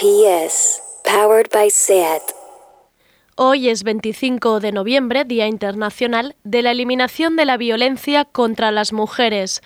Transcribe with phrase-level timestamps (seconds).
[0.00, 2.22] PS, powered by SAT.
[3.34, 8.92] Hoy es 25 de noviembre, Día Internacional de la Eliminación de la Violencia contra las
[8.92, 9.60] Mujeres.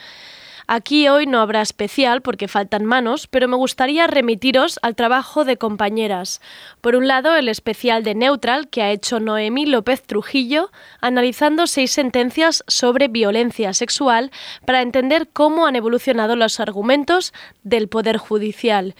[0.67, 5.59] Aquí hoy no habrá especial porque faltan manos, pero me gustaría remitiros al trabajo de
[5.59, 6.41] compañeras.
[6.81, 10.71] Por un lado, el especial de Neutral que ha hecho Noemí López Trujillo,
[11.03, 14.31] analizando seis sentencias sobre violencia sexual
[14.65, 18.95] para entender cómo han evolucionado los argumentos del Poder Judicial.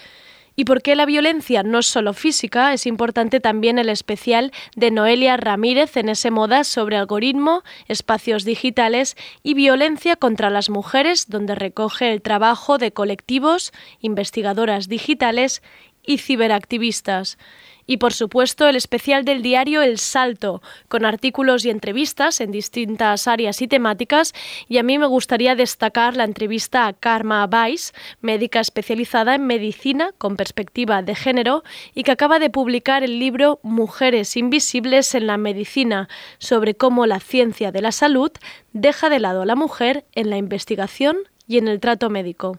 [0.55, 5.37] Y porque la violencia no es solo física, es importante también el especial de Noelia
[5.37, 12.13] Ramírez en ese moda sobre algoritmo, espacios digitales y violencia contra las mujeres, donde recoge
[12.13, 15.63] el trabajo de colectivos, investigadoras digitales
[16.05, 17.39] y ciberactivistas.
[17.87, 23.29] Y por supuesto el especial del diario El Salto, con artículos y entrevistas en distintas
[23.29, 24.33] áreas y temáticas.
[24.69, 30.11] Y a mí me gustaría destacar la entrevista a Karma Weiss, médica especializada en medicina
[30.19, 31.65] con perspectiva de género
[31.95, 37.21] y que acaba de publicar el libro Mujeres Invisibles en la Medicina, sobre cómo la
[37.21, 38.31] ciencia de la salud
[38.73, 42.59] deja de lado a la mujer en la investigación y en el trato médico.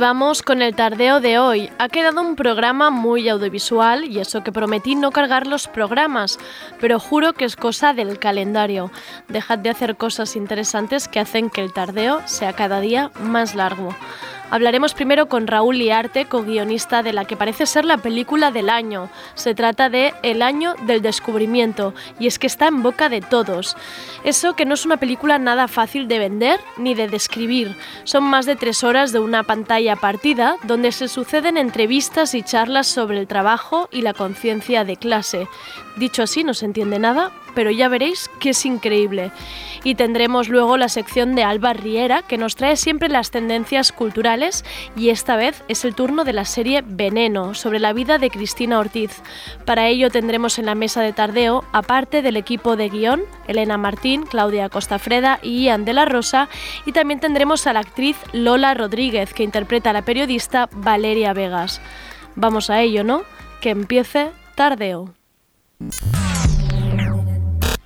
[0.00, 1.70] Vamos con el tardeo de hoy.
[1.78, 6.38] Ha quedado un programa muy audiovisual y eso que prometí no cargar los programas,
[6.80, 8.90] pero juro que es cosa del calendario.
[9.28, 13.94] Dejad de hacer cosas interesantes que hacen que el tardeo sea cada día más largo.
[14.50, 19.08] Hablaremos primero con Raúl Liarte, co-guionista de la que parece ser la película del año.
[19.34, 23.76] Se trata de El año del descubrimiento, y es que está en boca de todos.
[24.24, 27.76] Eso que no es una película nada fácil de vender ni de describir.
[28.02, 32.88] Son más de tres horas de una pantalla partida donde se suceden entrevistas y charlas
[32.88, 35.46] sobre el trabajo y la conciencia de clase.
[35.96, 39.30] Dicho así, no se entiende nada, pero ya veréis que es increíble.
[39.82, 44.64] Y tendremos luego la sección de Alba Riera, que nos trae siempre las tendencias culturales,
[44.94, 48.78] y esta vez es el turno de la serie Veneno, sobre la vida de Cristina
[48.78, 49.22] Ortiz.
[49.64, 54.24] Para ello tendremos en la mesa de tardeo, aparte del equipo de guion, Elena Martín,
[54.24, 56.48] Claudia Costafreda y Ian de la Rosa,
[56.84, 61.80] y también tendremos a la actriz Lola Rodríguez, que interpreta a la periodista Valeria Vegas.
[62.36, 63.22] Vamos a ello, ¿no?
[63.60, 65.14] Que empiece tardeo.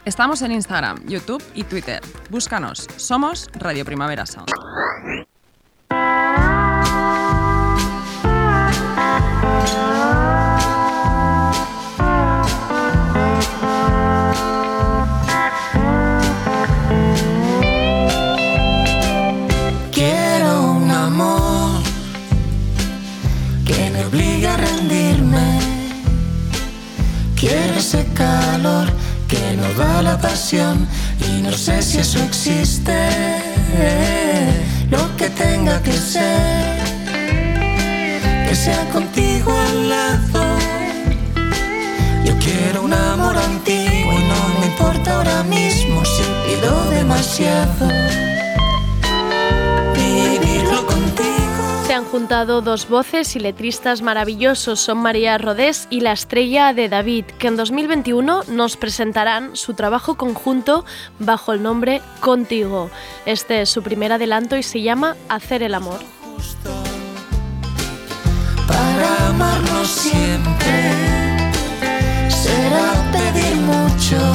[0.05, 2.03] Estamos en Instagram, YouTube y Twitter.
[2.29, 2.87] Búscanos.
[2.99, 4.51] Somos Radio Primavera Sound.
[19.91, 21.83] Quiero un amor
[23.65, 25.61] que me obligue a rendirme.
[27.37, 29.04] Quiero ese calor
[29.35, 30.87] que nos da la pasión
[31.29, 32.97] y no sé si eso existe.
[34.91, 36.79] Lo que tenga que ser,
[38.49, 40.43] que sea contigo al lado.
[42.25, 48.34] Yo quiero un amor antiguo y no me importa ahora mismo si pido demasiado.
[51.95, 57.25] Han juntado dos voces y letristas maravillosos, son María Rodés y la estrella de David,
[57.39, 60.85] que en 2021 nos presentarán su trabajo conjunto
[61.21, 62.91] bajo el nombre Contigo.
[63.27, 66.01] Este es su primer adelanto y se llama Hacer el amor.
[68.67, 70.91] para amarnos siempre.
[72.29, 74.34] Será pedir mucho,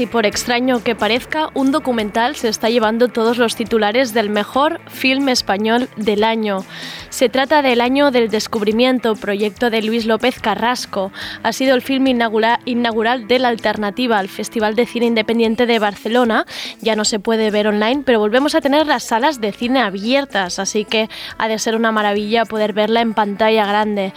[0.00, 4.80] y por extraño que parezca, un documental se está llevando todos los titulares del mejor
[4.88, 6.64] film español del año.
[7.08, 11.12] Se trata del Año del Descubrimiento, proyecto de Luis López Carrasco.
[11.44, 15.78] Ha sido el film inaugura- inaugural de la Alternativa al Festival de Cine Independiente de
[15.78, 16.46] Barcelona.
[16.80, 20.58] Ya no se puede ver online, pero volvemos a tener las salas de cine abiertas,
[20.58, 21.08] así que
[21.38, 24.12] ha de ser una maravilla poder verla en pantalla grande.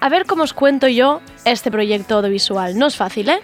[0.00, 2.78] A ver cómo os cuento yo este proyecto audiovisual.
[2.78, 3.40] No es fácil, ¿eh?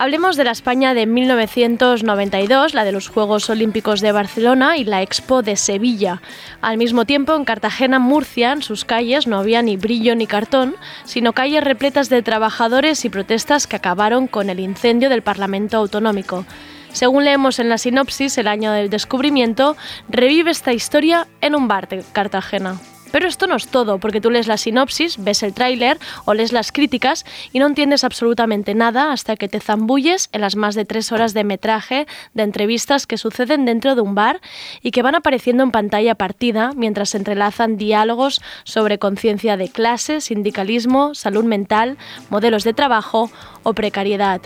[0.00, 5.02] Hablemos de la España de 1992, la de los Juegos Olímpicos de Barcelona y la
[5.02, 6.22] Expo de Sevilla.
[6.60, 10.76] Al mismo tiempo, en Cartagena, Murcia, en sus calles no había ni brillo ni cartón,
[11.04, 16.46] sino calles repletas de trabajadores y protestas que acabaron con el incendio del Parlamento Autonómico.
[16.92, 19.76] Según leemos en la sinopsis, el año del descubrimiento
[20.08, 22.78] revive esta historia en un bar de Cartagena.
[23.10, 26.52] Pero esto no es todo, porque tú lees la sinopsis, ves el tráiler o lees
[26.52, 30.84] las críticas y no entiendes absolutamente nada hasta que te zambulles en las más de
[30.84, 34.40] tres horas de metraje de entrevistas que suceden dentro de un bar
[34.82, 40.20] y que van apareciendo en pantalla partida mientras se entrelazan diálogos sobre conciencia de clase,
[40.20, 41.96] sindicalismo, salud mental,
[42.30, 43.30] modelos de trabajo
[43.62, 44.40] o precariedad.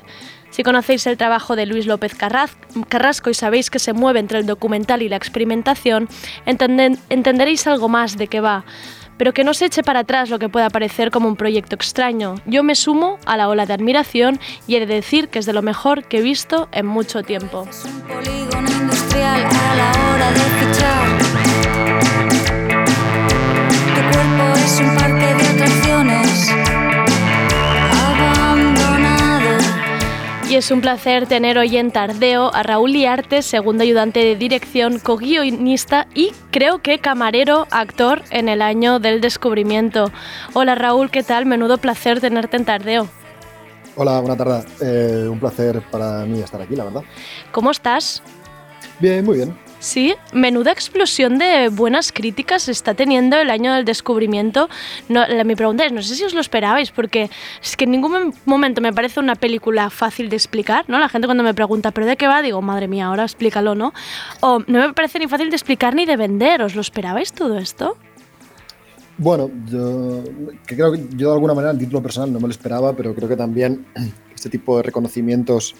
[0.53, 4.45] Si conocéis el trabajo de Luis López Carrasco y sabéis que se mueve entre el
[4.47, 6.09] documental y la experimentación,
[6.45, 8.67] entenderéis algo más de qué va.
[9.17, 12.35] Pero que no se eche para atrás lo que pueda parecer como un proyecto extraño.
[12.45, 15.55] Yo me sumo a la ola de admiración y he de decir que es de
[15.55, 17.67] lo mejor que he visto en mucho tiempo.
[24.65, 26.72] Es un
[30.53, 34.99] Y es un placer tener hoy en Tardeo a Raúl Liarte, segundo ayudante de dirección,
[34.99, 40.13] co-guionista y creo que camarero actor en el año del descubrimiento.
[40.53, 41.47] Hola Raúl, ¿qué tal?
[41.47, 43.09] Menudo placer tenerte en Tardeo.
[43.97, 44.63] Hola, buena tarde.
[44.83, 47.03] Eh, un placer para mí estar aquí, la verdad.
[47.51, 48.23] ¿Cómo estás?
[49.01, 49.57] Bien, muy bien.
[49.83, 54.69] Sí, menuda explosión de buenas críticas está teniendo el año del descubrimiento.
[55.09, 57.31] No, mi pregunta es, no sé si os lo esperabais, porque
[57.61, 61.01] es que en ningún mom- momento me parece una película fácil de explicar, ¿no?
[61.01, 62.43] La gente cuando me pregunta, ¿pero de qué va?
[62.43, 63.93] Digo, madre mía, ahora explícalo, ¿no?
[64.41, 66.63] O no me parece ni fácil de explicar ni de vender.
[66.63, 67.97] ¿Os lo esperabais todo esto?
[69.19, 70.23] Bueno, yo
[70.65, 73.29] creo que yo de alguna manera, en título personal, no me lo esperaba, pero creo
[73.29, 73.85] que también
[74.33, 75.75] este tipo de reconocimientos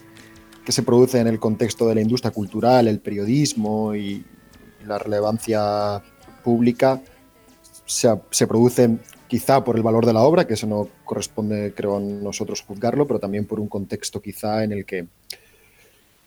[0.65, 4.25] que se producen en el contexto de la industria cultural, el periodismo y
[4.87, 6.03] la relevancia
[6.45, 7.01] pública
[7.85, 11.97] se, se producen quizá por el valor de la obra, que eso no corresponde, creo,
[11.97, 15.07] a nosotros juzgarlo, pero también por un contexto quizá en el que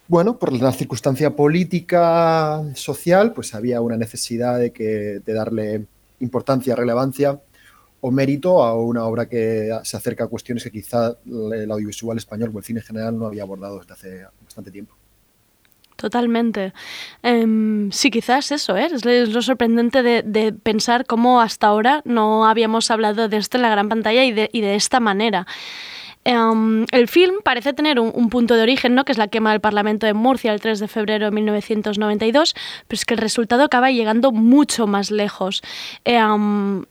[0.08, 5.86] bueno, por la circunstancia política, social, pues había una necesidad de, que, de darle
[6.20, 7.42] importancia, relevancia
[8.06, 12.52] o mérito a una obra que se acerca a cuestiones que quizá el audiovisual español
[12.54, 14.94] o el cine en general no había abordado desde hace bastante tiempo.
[15.96, 16.74] Totalmente.
[17.24, 18.90] Em, sí, quizás eso, ¿eh?
[18.94, 23.70] es, lo sorprendente de, pensar cómo hasta ahora no habíamos hablado de esto en la
[23.70, 25.48] gran pantalla y de, y de esta manera.
[26.26, 29.04] Em, el film parece tener un, un punto de origen, ¿no?
[29.04, 32.54] que es la quema del Parlamento de Murcia el 3 de febrero de 1992,
[32.88, 35.64] pero es que el resultado acaba llegando mucho más lejos.
[36.04, 36.86] Em,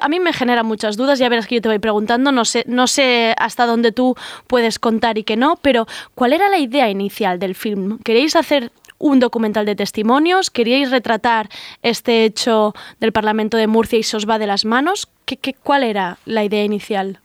[0.00, 2.64] a mí me genera muchas dudas, ya verás que yo te voy preguntando, no sé,
[2.66, 6.90] no sé hasta dónde tú puedes contar y que no, pero ¿cuál era la idea
[6.90, 7.98] inicial del film?
[8.04, 10.50] ¿Queréis hacer un documental de testimonios?
[10.50, 11.48] ¿Queríais retratar
[11.82, 15.08] este hecho del Parlamento de Murcia y se os va de las manos?
[15.24, 17.20] ¿Qué, qué, ¿Cuál era la idea inicial?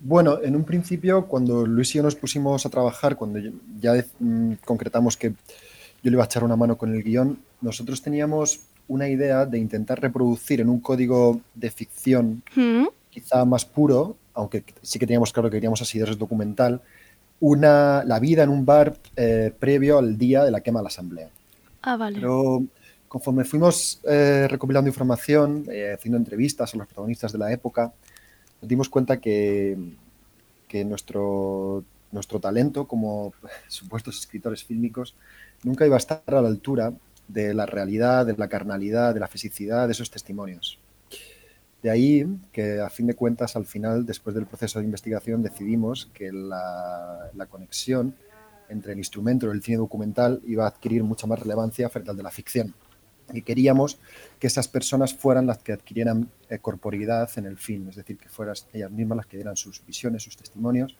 [0.00, 3.40] Bueno, en un principio, cuando Luis y yo nos pusimos a trabajar, cuando
[3.80, 8.02] ya mm, concretamos que yo le iba a echar una mano con el guion, nosotros
[8.02, 14.16] teníamos una idea de intentar reproducir en un código de ficción Mm, quizá más puro,
[14.34, 16.80] aunque sí que teníamos claro que queríamos así de documental,
[17.40, 20.88] una, la vida en un bar eh, previo al día de la quema de la
[20.88, 21.28] asamblea.
[21.82, 22.16] Ah, vale.
[22.16, 22.64] Pero
[23.06, 27.92] conforme fuimos eh, recopilando información, eh, haciendo entrevistas a los protagonistas de la época,
[28.60, 29.76] nos dimos cuenta que,
[30.66, 33.32] que nuestro, nuestro talento como
[33.68, 35.14] supuestos escritores fílmicos
[35.62, 36.92] nunca iba a estar a la altura
[37.28, 40.78] de la realidad, de la carnalidad, de la fisicidad de esos testimonios.
[41.82, 46.10] De ahí que, a fin de cuentas, al final, después del proceso de investigación, decidimos
[46.12, 48.14] que la, conexión
[48.68, 52.22] entre el instrumento del cine documental iba a adquirir mucha más relevancia frente al de
[52.22, 52.74] la ficción.
[53.32, 53.98] Y queríamos
[54.40, 58.28] que esas personas fueran las que adquirieran eh, corporeidad en el film, es decir, que
[58.28, 60.96] fueran ellas mismas las que dieran sus visiones, sus testimonios,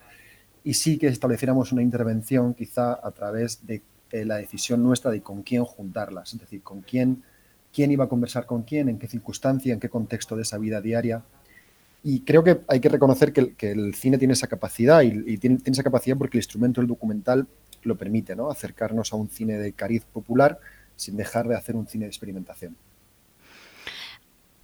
[0.63, 5.21] y sí que estableciéramos una intervención quizá a través de eh, la decisión nuestra de
[5.21, 7.23] con quién juntarlas, es decir, con quién,
[7.73, 10.81] quién iba a conversar con quién, en qué circunstancia, en qué contexto de esa vida
[10.81, 11.23] diaria.
[12.03, 15.39] Y creo que hay que reconocer que que el cine tiene esa capacidad y, y
[15.39, 17.47] tiene, tiene, esa capacidad porque el instrumento del documental
[17.83, 18.51] lo permite, ¿no?
[18.51, 20.59] acercarnos a un cine de cariz popular
[20.97, 22.77] sin dejar de hacer un cine de experimentación.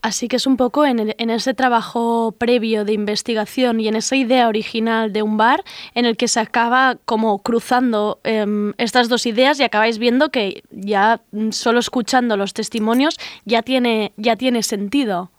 [0.04, 4.48] Así que es un poco en, ese trabajo previo de investigación y en esa idea
[4.48, 8.44] original de un bar en el que se acaba como cruzando eh,
[8.76, 14.36] estas dos ideas y acabáis viendo que ya solo escuchando los testimonios ya tiene, ya
[14.36, 15.30] tiene sentido.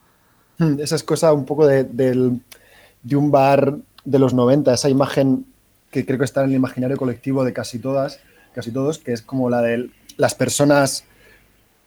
[0.79, 2.31] Esa es cosa un poco de, de,
[3.03, 5.45] de un bar de los 90, esa imagen
[5.91, 8.19] que creo que está en el imaginario colectivo de casi todas,
[8.55, 11.05] casi todos, que es como la de las personas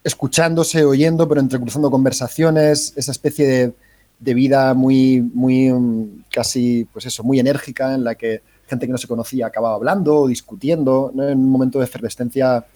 [0.09, 3.73] escuchándose, oyendo, pero entrecruzando conversaciones, esa especie de,
[4.19, 8.93] de vida muy, muy um, casi, pues eso, muy enérgica, en la que gente que
[8.93, 11.29] no se conocía acababa hablando o discutiendo, ¿no?
[11.29, 12.67] en un momento de efervescencia,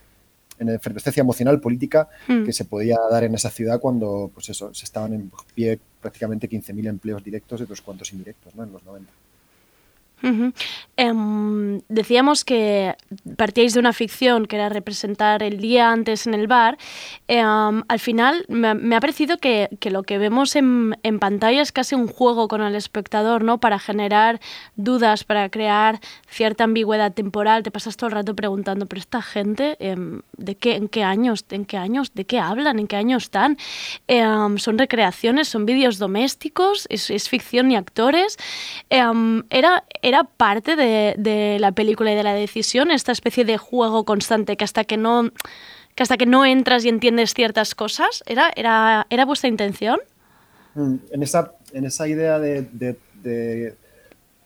[0.59, 2.45] en efervescencia emocional, política, mm.
[2.45, 6.49] que se podía dar en esa ciudad cuando, pues eso, se estaban en pie prácticamente
[6.49, 8.65] 15.000 empleos directos y otros cuantos indirectos, ¿no?
[8.65, 9.11] En los 90.
[10.23, 11.11] Uh -huh.
[11.11, 12.95] um, decíamos que
[13.37, 16.79] partíais de una ficción que era representar el día antes en el bar.
[17.29, 21.61] Um, al final me, me, ha parecido que, que lo que vemos en, en, pantalla
[21.61, 23.59] es casi un juego con el espectador, ¿no?
[23.59, 24.41] Para generar
[24.77, 27.65] dudas, para crear cierta ambigüedad temporal.
[27.65, 31.45] Te pasas todo el rato preguntando, pero esta gente, um, ¿de qué, en qué años,
[31.51, 33.57] en qué años, de qué hablan, en qué años están?
[34.59, 38.37] son recreaciones, son vídeos domésticos, es, es, ficción y actores.
[38.91, 44.57] era era parte de, la película y de la decisión, esta especie de juego constante
[44.57, 45.31] que hasta que no,
[45.95, 49.99] que hasta que no entras y entiendes ciertas cosas, ¿era, era, era vuestra intención?
[50.75, 53.77] En esa, en esa idea de, de, de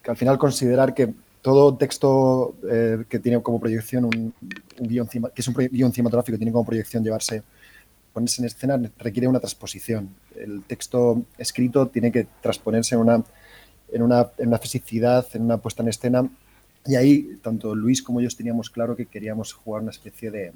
[0.02, 4.34] que al final considerar que todo texto eh, que tiene como proyección un,
[4.80, 7.44] un guion, que es un guion cinematográfico, tiene como proyección llevarse,
[8.12, 10.08] ponerse en escena, requiere una transposición.
[10.34, 13.22] El texto escrito tiene que transponerse en una
[13.92, 16.28] en una, en una fisicidad, en una puesta en escena.
[16.86, 20.52] Y ahí, tanto Luis como yo teníamos claro que queríamos jugar una especie de,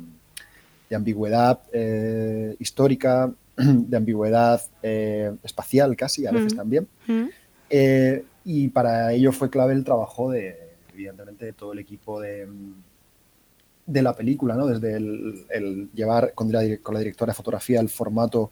[0.88, 6.56] de ambigüedad eh, histórica, de ambigüedad eh, espacial casi, a veces mm.
[6.56, 6.88] también.
[7.06, 7.26] Mm.
[7.70, 10.56] Eh, y para ello fue clave el trabajo de,
[10.92, 12.48] evidentemente, de todo el equipo de,
[13.86, 14.66] de la película, ¿no?
[14.66, 18.50] Desde el, el llevar con la, con la directora de fotografía el formato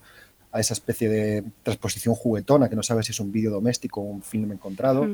[0.53, 4.05] a esa especie de transposición juguetona que no sabes si es un vídeo doméstico o
[4.05, 5.07] un film encontrado,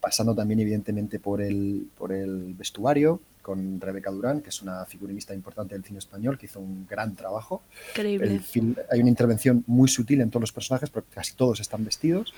[0.00, 5.34] pasando también evidentemente por el, por el vestuario con Rebeca Durán, que es una figurinista
[5.34, 7.62] importante del cine español, que hizo un gran trabajo.
[7.90, 8.34] Increíble.
[8.34, 11.84] El film, hay una intervención muy sutil en todos los personajes, porque casi todos están
[11.84, 12.32] vestidos.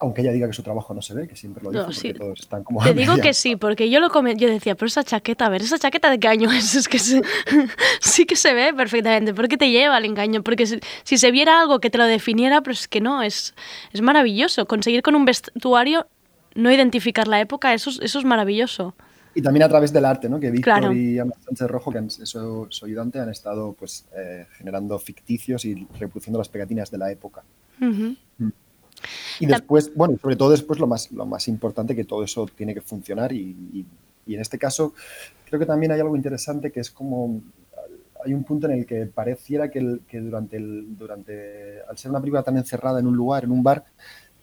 [0.00, 2.14] Aunque ella diga que su trabajo no se ve, que siempre lo dice, no, sí.
[2.14, 2.82] todos están como...
[2.82, 4.36] Te digo que sí, porque yo lo come...
[4.36, 6.74] yo decía, pero esa chaqueta, a ver, ¿esa chaqueta de qué año es?
[6.78, 7.22] Es que se...
[8.00, 11.60] sí que se ve perfectamente, porque te lleva al engaño, porque si, si, se viera
[11.60, 13.54] algo que te lo definiera, pero es que no, es,
[13.92, 14.66] es maravilloso.
[14.66, 16.06] Conseguir con un vestuario
[16.54, 18.94] no identificar la época, eso, eso es maravilloso.
[19.34, 20.40] Y también a través del arte, ¿no?
[20.40, 20.92] Que Víctor claro.
[20.92, 25.64] y Ana Sánchez Rojo, que es su, su ayudante, han estado pues, eh, generando ficticios
[25.64, 27.44] y reproduciendo las pegatinas de la época.
[27.80, 28.16] Uh -huh.
[28.38, 28.48] mm.
[29.40, 32.74] Y después, bueno, sobre todo después lo más, lo más importante que todo eso tiene
[32.74, 33.86] que funcionar y, y,
[34.26, 34.94] y, en este caso
[35.46, 37.40] creo que también hay algo interesante que es como
[38.24, 42.10] hay un punto en el que pareciera que, el, que durante, el, durante, al ser
[42.10, 43.84] una película tan encerrada en un lugar, en un bar,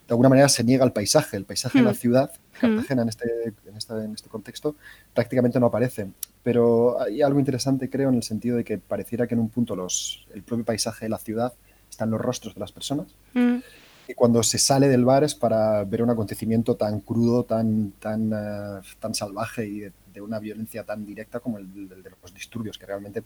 [0.07, 1.81] de alguna manera se niega el paisaje, el paisaje mm.
[1.81, 3.25] de la ciudad, Cartagena en este,
[3.65, 4.75] en, este, en este contexto,
[5.13, 6.07] prácticamente no aparece.
[6.43, 9.75] Pero hay algo interesante, creo, en el sentido de que pareciera que en un punto
[9.75, 11.53] los, el propio paisaje de la ciudad
[11.89, 13.07] están los rostros de las personas.
[13.33, 13.57] Mm
[14.07, 18.31] y cuando se sale del bar es para ver un acontecimiento tan crudo, tan, tan,
[18.33, 22.85] eh, tan salvaje y de, una violencia tan directa como el, de los disturbios, que
[22.85, 23.23] realmente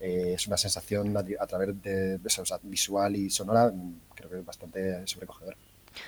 [0.00, 3.72] eh, es una sensación a, través de, de, visual y sonora,
[4.14, 5.56] creo que es bastante sobrecogedora.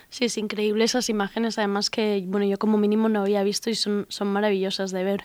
[0.09, 3.75] Sí, es increíble esas imágenes, además que, bueno, yo como mínimo no había visto y
[3.75, 5.25] son, son maravillosas de ver.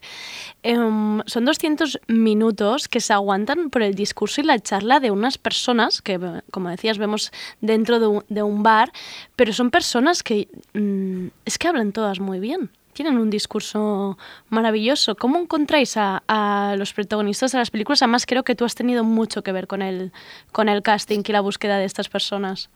[0.64, 5.38] Um, son 200 minutos que se aguantan por el discurso y la charla de unas
[5.38, 6.20] personas que,
[6.52, 8.92] como decías, vemos dentro de un, bar,
[9.36, 14.18] pero son personas que um, es que hablan todas muy bien tienen un discurso
[14.50, 15.16] maravilloso.
[15.16, 18.02] ¿Cómo encontráis a, a, los protagonistas de las películas?
[18.02, 20.12] Además, creo que tú has tenido mucho que ver con el,
[20.52, 22.70] con el casting y la búsqueda de estas personas.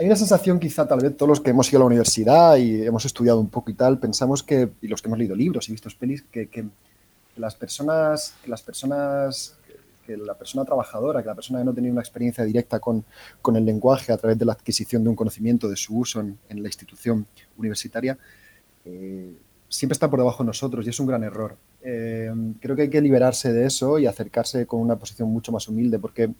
[0.00, 2.86] Hay una sensación, quizá, tal vez todos los que hemos ido a la universidad y
[2.86, 5.72] hemos estudiado un poco y tal, pensamos que, y los que hemos leído libros y
[5.72, 6.64] visto pelis, que, que
[7.36, 9.58] las personas, que las personas
[10.06, 13.04] que la persona trabajadora, que la persona que no tenía una experiencia directa con,
[13.42, 16.38] con, el lenguaje a través de la adquisición de un conocimiento, de su uso en,
[16.48, 17.26] en la institución
[17.58, 18.16] universitaria,
[18.86, 19.34] eh,
[19.68, 21.56] siempre está por debajo de nosotros y es un gran error.
[21.82, 25.68] Eh, creo que hay que liberarse de eso y acercarse con una posición mucho más
[25.68, 26.30] humilde, porque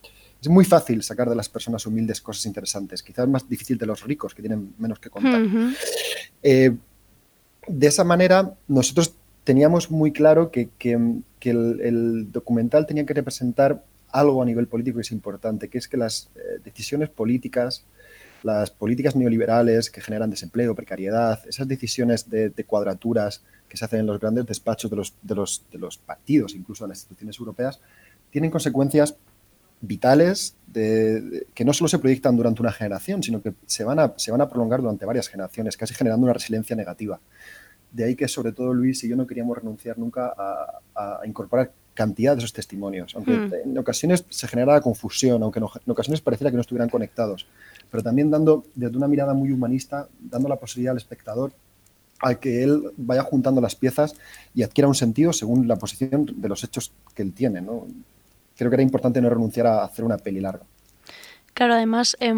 [0.41, 3.03] es muy fácil sacar de las personas humildes cosas interesantes.
[3.03, 5.43] Quizás más difícil de los ricos, que tienen menos que contar.
[5.43, 5.77] Uh -huh.
[6.43, 6.77] eh,
[7.69, 10.99] de esa manera, nosotros teníamos muy claro que, que,
[11.39, 15.79] que el, el, documental tenía que representar algo a nivel político que es importante, que
[15.79, 17.85] es que las eh, decisiones políticas,
[18.43, 24.01] las políticas neoliberales que generan desempleo, precariedad, esas decisiones de, de cuadraturas que se hacen
[24.01, 27.39] en los grandes despachos de los, de, los, de los partidos, incluso en las instituciones
[27.39, 27.81] europeas,
[28.31, 29.17] tienen consecuencias
[29.81, 33.99] vitales de, de, que no solo se proyectan durante una generación, sino que se van,
[33.99, 37.21] a, se van a prolongar durante varias generaciones, casi generando una resiliencia negativa.
[37.91, 41.73] De ahí que, sobre todo, Luis y yo no queríamos renunciar nunca a, a incorporar
[41.95, 43.55] cantidad de esos testimonios, aunque mm.
[43.65, 47.47] en ocasiones se generaba confusión, aunque en ocasiones pareciera que no estuvieran conectados,
[47.91, 51.53] pero también dando desde una mirada muy humanista, dando la posibilidad al espectador
[52.21, 54.15] a que él vaya juntando las piezas
[54.55, 57.61] y adquiera un sentido según la posición de los hechos que él tiene.
[57.61, 57.87] ¿no?
[58.61, 60.67] Creo que era importante no renunciar a hacer una peli larga.
[61.55, 62.35] Claro, además, eh,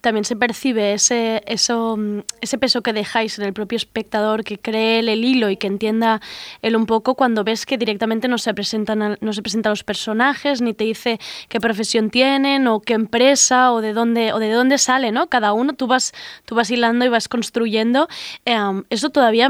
[0.00, 1.98] también se percibe ese, eso,
[2.40, 6.20] ese peso que dejáis en el propio espectador, que cree el hilo y que entienda
[6.62, 10.62] él un poco cuando ves que directamente no se presentan no se presentan los personajes,
[10.62, 11.18] ni te dice
[11.48, 15.26] qué profesión tienen, o qué empresa, o de dónde, o de dónde sale, ¿no?
[15.26, 16.12] Cada uno, tú vas,
[16.44, 18.06] tú vas hilando y vas construyendo.
[18.44, 18.56] Eh,
[18.90, 19.48] eso todavía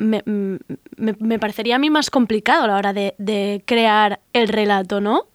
[0.00, 4.48] me, me, me, parecería a mí más complicado a la hora de, de crear el
[4.48, 5.26] relato, ¿no?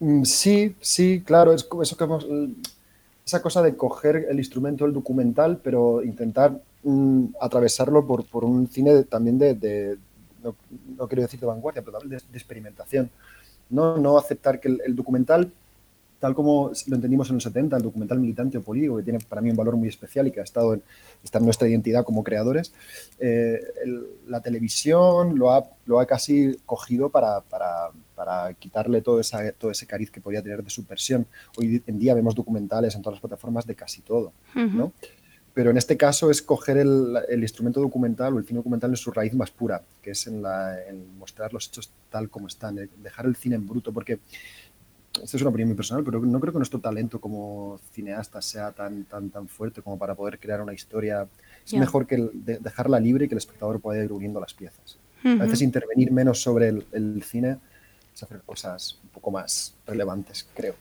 [0.00, 2.26] Mm, sí, sí, claro, es eso que hemos
[3.24, 8.66] esa cosa de coger el instrumento del documental, pero intentar mm, atravesarlo por, por, un
[8.66, 9.98] cine de, también de, de
[10.42, 10.56] no,
[10.98, 13.10] no, quiero decir de vanguardia, pero de, de experimentación.
[13.70, 15.50] No, no aceptar que el, el, documental,
[16.22, 19.42] tal como lo entendimos en los 70, el documental militante o político, que tiene para
[19.42, 20.82] mí un valor muy especial y que ha estado en,
[21.24, 22.72] está en nuestra identidad como creadores,
[23.18, 29.18] eh, el, la televisión lo ha, lo ha casi cogido para, para para quitarle todo,
[29.18, 31.26] esa, todo ese cariz que podía tener de subversión.
[31.56, 34.72] Hoy en día vemos documentales en todas las plataformas de casi todo, uh -huh.
[34.72, 34.92] ¿no?
[35.54, 38.96] Pero en este caso es coger el, el, instrumento documental o el cine documental en
[38.96, 42.76] su raíz más pura, que es en, la, en mostrar los hechos tal como están,
[43.02, 44.20] dejar el cine en bruto, porque
[45.22, 48.72] esto es una opinión muy personal, pero no creo que nuestro talento como cineastas sea
[48.72, 51.28] tan, tan, tan fuerte como para poder crear una historia.
[51.64, 51.80] Es yeah.
[51.80, 54.98] mejor que de, dejarla libre y que el espectador pueda ir uniendo las piezas.
[55.24, 55.40] Uh -huh.
[55.40, 57.58] A veces intervenir menos sobre el, el cine
[58.14, 60.74] es hacer cosas un poco más relevantes, creo.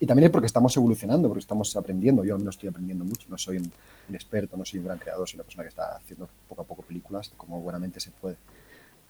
[0.00, 2.24] Y también es porque estamos evolucionando, porque estamos aprendiendo.
[2.24, 3.26] Yo al menos estoy aprendiendo mucho.
[3.28, 3.72] No soy un,
[4.08, 6.64] un, experto, no soy un gran creador, soy una persona que está haciendo poco a
[6.64, 8.36] poco películas como buenamente se puede.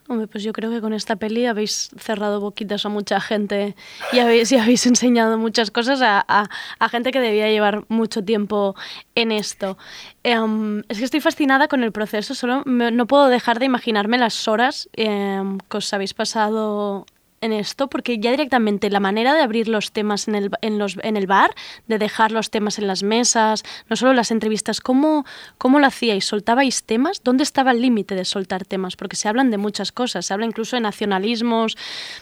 [0.08, 3.76] Hombre, pues yo creo que con esta peli habéis cerrado boquitas a mucha gente
[4.10, 6.48] y habéis, y habéis enseñado muchas cosas a,
[6.90, 8.74] gente que debía llevar mucho tiempo
[9.14, 9.76] en esto.
[10.24, 14.16] Um, es que estoy fascinada con el proceso, solo me, no puedo dejar de imaginarme
[14.16, 17.04] las horas um, que os habéis pasado
[17.40, 20.96] en esto, porque ya directamente la manera de abrir los temas en el, en los,
[21.02, 21.54] en el bar,
[21.86, 25.24] de dejar los temas en las mesas, no solo las entrevistas, ¿cómo,
[25.56, 26.24] cómo lo hacíais?
[26.24, 27.22] ¿Soltabais temas?
[27.22, 28.96] ¿Dónde estaba el límite de soltar temas?
[28.96, 31.76] Porque se hablan de muchas cosas, se habla incluso de nacionalismos,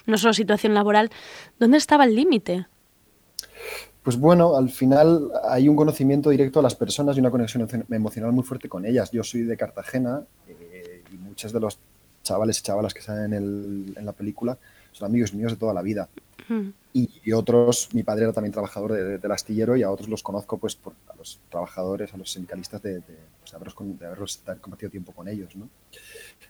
[0.07, 1.11] no solo situación laboral.
[1.59, 2.66] ¿Dónde estaba el límite?
[4.02, 8.33] Pues bueno, al final hay un conocimiento directo a las personas y una conexión emocional
[8.33, 9.11] muy fuerte con ellas.
[9.11, 11.81] Yo soy de Cartagena eh, y muchos de los
[12.22, 14.59] chavales y chavalas que salen en, el, en la película
[14.97, 16.09] son amigos míos de toda la vida.
[16.49, 16.69] Mm.
[16.95, 20.09] Y, y, otros, mi padre era también trabajador de, de, del astillero y a otros
[20.09, 24.07] los conozco pues por a los trabajadores, a los sindicalistas de, pues, de haberlos, de
[24.07, 25.55] haberlos compartido tiempo con ellos.
[25.57, 25.69] ¿no?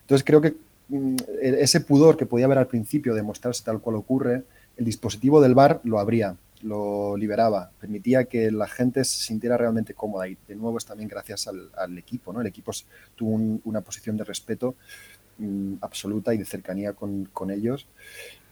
[0.02, 0.54] Entonces creo que
[0.88, 4.44] mm, ese pudor que podía haber al principio de mostrarse tal cual ocurre,
[4.76, 6.36] el dispositivo del bar lo habría.
[6.62, 11.08] lo liberaba, permitía que la gente se sintiera realmente cómoda y de nuevo es también
[11.08, 12.40] gracias al, equipo, ¿no?
[12.40, 12.72] El equipo
[13.14, 14.74] tuvo una posición de respeto
[15.38, 17.86] mm, absoluta y de cercanía con, ellos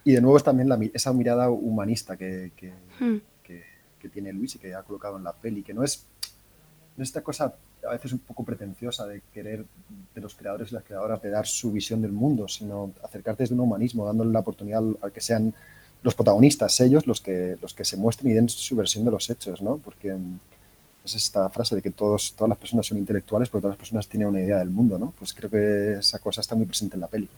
[0.05, 2.53] y de nuevo es también esa mirada humanista que,
[3.01, 3.16] hmm.
[3.42, 3.64] que,
[3.99, 6.07] que, tiene Luis y que ha colocado en la peli, que no es,
[6.97, 7.55] no es esta cosa
[7.87, 9.64] a veces un poco pretenciosa de querer
[10.14, 13.55] de los creadores y las creadoras de dar su visión del mundo, sino acercarte desde
[13.55, 15.55] un humanismo, dándole la oportunidad a que sean
[16.03, 19.29] los protagonistas, ellos, los que, los que se muestren y den su versión de los
[19.31, 19.79] hechos, ¿no?
[19.79, 20.16] Porque
[21.05, 24.09] es esta frase de que todos, todas las personas son intelectuales, pero todas las personas
[24.09, 25.12] tienen una idea del mundo, ¿no?
[25.19, 27.29] Pues creo que esa cosa está muy presente en la peli.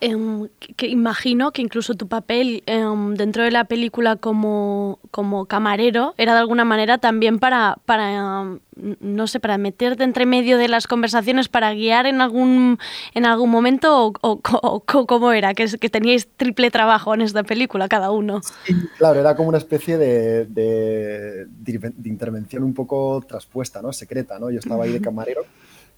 [0.00, 6.14] Em, que imagino que incluso tu papel em, dentro de la película como, como, camarero
[6.16, 8.60] era de alguna manera también para, para em,
[9.00, 12.78] no sé, para meterte entre medio de las conversaciones, para guiar en algún,
[13.14, 18.10] en algún momento o, cómo era, que, que, teníais triple trabajo en esta película cada
[18.10, 18.40] uno.
[18.96, 23.92] claro, era como una especie de, de, de intervención un poco traspuesta, ¿no?
[23.92, 24.38] secreta.
[24.38, 24.50] ¿no?
[24.50, 25.42] Yo estaba ahí de camarero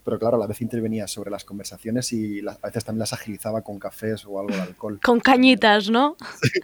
[0.05, 3.63] pero claro, a la vez intervenía sobre las conversaciones y a veces también las agilizaba
[3.63, 5.01] con cafés o algo de alcohol.
[5.03, 6.17] Con cañitas, ¿no?
[6.43, 6.61] Sí.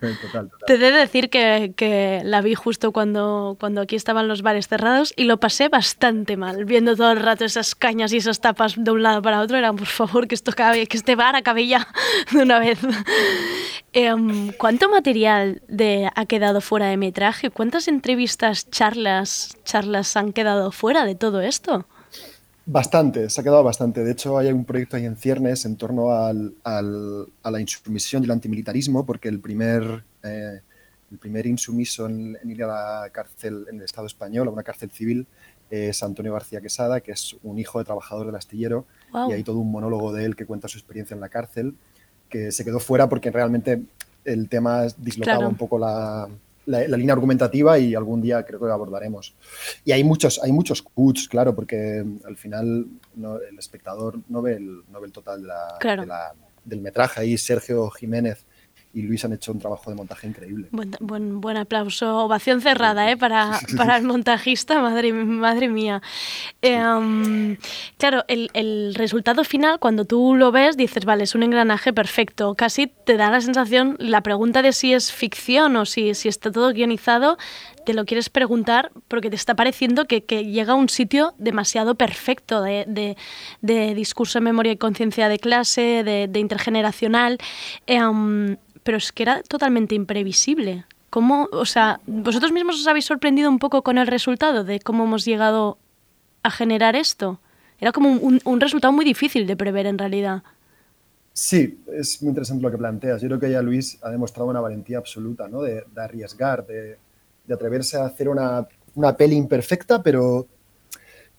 [0.00, 0.66] total, total.
[0.66, 5.12] Te de decir que, que, la vi justo cuando, cuando aquí estaban los bares cerrados
[5.16, 8.90] y lo pasé bastante mal, viendo todo el rato esas cañas y esas tapas de
[8.90, 9.56] un lado para otro.
[9.58, 11.86] Era, por favor, que, esto acabe, que este bar acabe ya
[12.32, 12.78] de una vez.
[13.92, 17.50] Em, ¿Cuánto material de, ha quedado fuera de metraje?
[17.50, 21.86] ¿Cuántas entrevistas, charlas, charlas han quedado fuera de todo esto?
[22.66, 24.02] Bastante, se ha quedado bastante.
[24.04, 28.22] De hecho, hay un proyecto ahí en ciernes en torno al, al, a la insumisión
[28.22, 30.60] y el antimilitarismo, porque el primer, eh,
[31.10, 34.90] el primer insumiso en, ir a la cárcel en el Estado español, a una cárcel
[34.90, 35.26] civil,
[35.68, 38.86] es Antonio García Quesada, que es un hijo de trabajador del astillero,
[39.28, 41.74] y hay todo un monólogo de él que cuenta su experiencia en la cárcel,
[42.28, 43.82] que se quedó fuera porque realmente
[44.24, 46.28] el tema dislocaba un poco la,
[46.66, 49.34] la, línea argumentativa y algún día creo que lo abordaremos.
[49.84, 54.82] Y hay muchos, hay muchos cuts, claro, porque al final el espectador no ve el,
[54.90, 55.46] no ve el total
[56.64, 57.20] del metraje.
[57.20, 58.44] Ahí Sergio Jiménez
[58.94, 60.68] y Luis han hecho un trabajo de montaje increíble.
[60.70, 63.16] Buen, buen, buen aplauso, ovación cerrada ¿eh?
[63.16, 66.00] para, para el montajista, madre, madre mía.
[66.62, 67.56] Em,
[67.98, 72.54] claro, el, el, resultado final, cuando tú lo ves, dices, vale, es un engranaje perfecto.
[72.54, 76.52] Casi te da la sensación, la pregunta de si es ficción o si, si está
[76.52, 77.36] todo guionizado,
[77.84, 81.96] te lo quieres preguntar porque te está pareciendo que, que llega a un sitio demasiado
[81.96, 83.16] perfecto de, de,
[83.60, 87.38] de discurso de memoria y conciencia de clase, de, de intergeneracional.
[87.86, 90.84] Eh, pero es que era totalmente imprevisible.
[91.10, 95.04] ¿Cómo, o sea, vosotros mismos os habéis sorprendido un poco con el resultado de cómo
[95.04, 95.78] hemos llegado
[96.42, 97.40] a generar esto?
[97.80, 100.42] Era como un, resultado muy difícil de prever en realidad.
[101.32, 103.20] Sí, es muy interesante lo que planteas.
[103.20, 105.62] Yo creo que ya Luis ha demostrado una valentía absoluta, ¿no?
[105.62, 106.98] De, arriesgar, de,
[107.46, 110.46] de, atreverse a hacer una, una, peli imperfecta, pero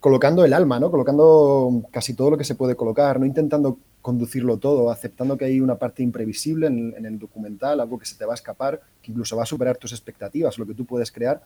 [0.05, 0.91] colocando el alma, ¿no?
[0.91, 5.59] Colocando casi todo lo que se puede colocar, no intentando conducirlo todo, aceptando que hay
[5.59, 9.35] una parte imprevisible en, el documental, algo que se te va a escapar, que incluso
[9.35, 11.41] va a superar tus expectativas, lo que tú puedes crear,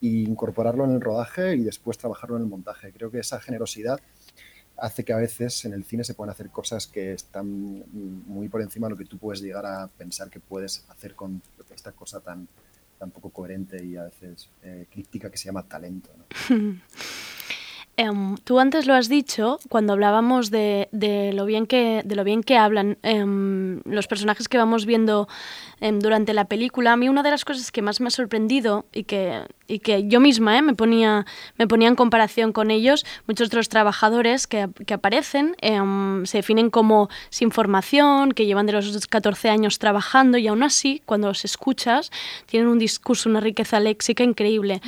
[0.00, 2.92] e incorporarlo en el rodaje y después trabajarlo en el montaje.
[2.92, 3.98] Creo que esa generosidad
[4.76, 8.62] hace que a veces en el cine se puedan hacer cosas que están muy por
[8.62, 11.42] encima de lo que tú puedes llegar a pensar que puedes hacer con
[11.74, 12.46] esta cosa tan,
[12.96, 16.10] tan poco coherente y a veces eh, críptica que se llama talento.
[17.96, 22.24] Em, tú antes lo has dicho cuando hablábamos de, de, lo, bien que, de lo
[22.24, 25.28] bien que hablan em, los personajes que vamos viendo
[25.80, 26.92] em, durante la película.
[26.92, 30.08] A mí una de las cosas que más me ha sorprendido y que, y que
[30.08, 31.24] yo misma eh, me, ponía,
[31.56, 35.54] me ponía en comparación con ellos, muchos de los trabajadores que, que aparecen
[36.24, 41.00] se definen como sin formación, que llevan de los 14 años trabajando y aún así,
[41.06, 42.10] cuando los escuchas,
[42.46, 44.80] tienen un discurso, una riqueza léxica increíble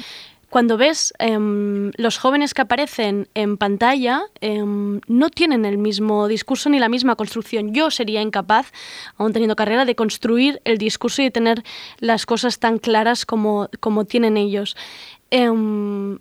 [0.51, 6.71] cuando ves em, los jóvenes que aparecen en pantalla, em, no tienen el mismo discurso
[6.71, 7.75] ni la misma construcción.
[7.75, 8.73] Yo sería incapaz,
[9.17, 11.65] aún teniendo carrera, de construir el discurso y de tener
[11.99, 14.77] las cosas tan claras como, como tienen ellos.
[15.31, 16.19] Em,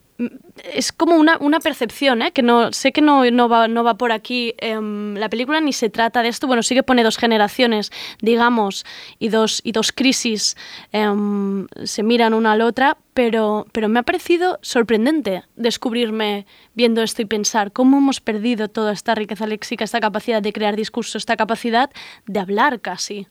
[0.73, 2.31] es como una, una percepción, ¿eh?
[2.31, 5.89] que no sé que no, no, va, no va por aquí la película ni se
[5.89, 6.47] trata de esto.
[6.47, 8.85] Bueno, sí que pone dos generaciones, digamos,
[9.19, 10.55] y dos, y dos crisis
[10.91, 17.21] se miran una a la otra, pero, pero me ha parecido sorprendente descubrirme viendo esto
[17.21, 21.37] y pensar cómo hemos perdido toda esta riqueza léxica, esta capacidad de crear discurso, esta
[21.37, 21.89] capacidad
[22.27, 23.25] de hablar casi.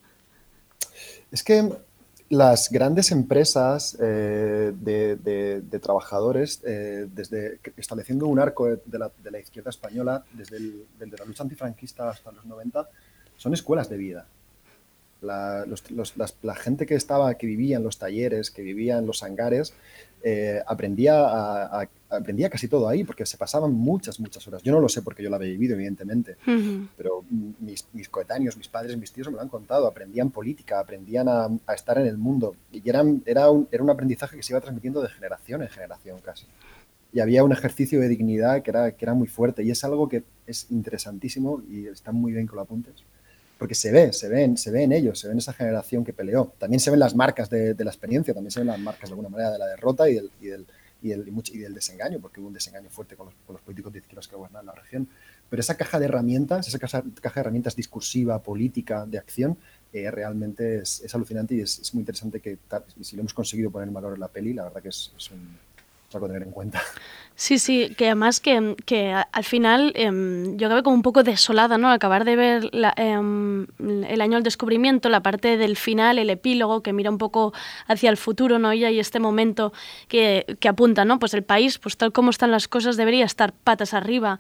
[1.31, 1.71] Es que
[2.31, 10.25] las grandes empresas eh, de, trabajadores, eh, desde estableciendo un arco de la, izquierda española,
[10.33, 12.89] desde, la lucha antifranquista hasta los 90,
[13.37, 14.27] son escuelas de vida.
[15.25, 18.99] La, los- los- las- la gente que estaba, que vivía en los talleres, que vivía
[18.99, 19.73] en los hangares,
[20.27, 24.63] eh, aprendía, a- a- aprendía casi todo ahí, porque se pasaban muchas, muchas horas.
[24.63, 26.37] Yo no lo sé porque yo lo había vivido, evidentemente,
[26.97, 27.25] pero
[27.61, 31.49] mis, mis coetáneos, mis padres, mis tíos me lo han contado, aprendían política, aprendían a,
[31.67, 34.61] a estar en el mundo, y eran, era, un, era un aprendizaje que se iba
[34.61, 36.47] transmitiendo de generación en generación casi.
[37.13, 40.09] Y había un ejercicio de dignidad que era, que era muy fuerte, y es algo
[40.09, 42.95] que es interesantísimo y está muy bien que lo apuntes
[43.65, 46.13] porque se ve, se ven, se ve en ellos, se ve en esa generación que
[46.13, 46.53] peleó.
[46.59, 49.31] También se ven las marcas de, la experiencia, también se ven las marcas de alguna
[49.31, 50.67] manera de la derrota y del, y del,
[51.01, 54.01] y del, y y del desengaño, porque hubo un desengaño fuerte con los, políticos de
[54.01, 55.09] izquierdas que gobernaban la región.
[55.49, 59.57] Pero esa caja de herramientas, esa caja, de herramientas discursiva, política, de acción,
[59.95, 62.59] eh, realmente es, alucinante y es, muy interesante que
[63.01, 65.31] si lo hemos conseguido poner en valor en la peli, la verdad que es, es
[65.31, 65.57] un,
[66.15, 66.81] algo a tener en cuenta.
[67.37, 71.79] Sí, sí, que además que, que al final em, yo acabé como un poco desolada,
[71.79, 71.91] ¿no?
[71.91, 76.83] Acabar de ver la- em, el año del descubrimiento, la parte del final, el epílogo,
[76.85, 77.53] que mira un poco
[77.89, 78.73] hacia el futuro, ¿no?
[78.73, 79.73] Y hay este momento
[80.07, 81.19] que, que apunta, ¿no?
[81.19, 84.39] Pues el país, pues tal como están las cosas, debería estar patas arriba.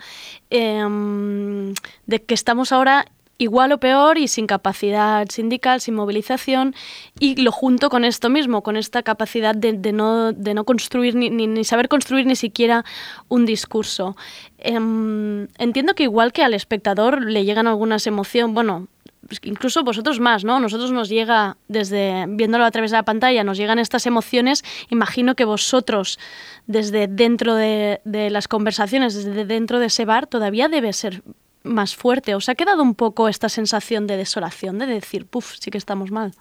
[0.50, 1.74] Em,
[2.06, 3.06] de que estamos ahora
[3.38, 6.74] igual o peor y sin capacidad sindical, sin movilización
[7.18, 11.30] y lo junto con esto mismo, con esta capacidad de, no, de no construir ni,
[11.30, 12.84] ni- saber construir ni siquiera
[13.28, 14.16] un discurso.
[14.58, 18.86] Em, entiendo que igual que al espectador le llegan algunas emociones, bueno,
[19.26, 20.60] pues incluso vosotros más, ¿no?
[20.60, 24.62] Nosotros nos llega, desde viéndolo a través de la pantalla, nos llegan estas emociones.
[24.90, 26.18] Imagino que vosotros,
[26.66, 31.22] desde dentro de, de las conversaciones, desde dentro de ese bar, todavía debe ser
[31.64, 32.34] más fuerte.
[32.34, 36.10] ¿Os ha quedado un poco esta sensación de desolación, de decir, puf, sí que estamos
[36.10, 36.32] mal?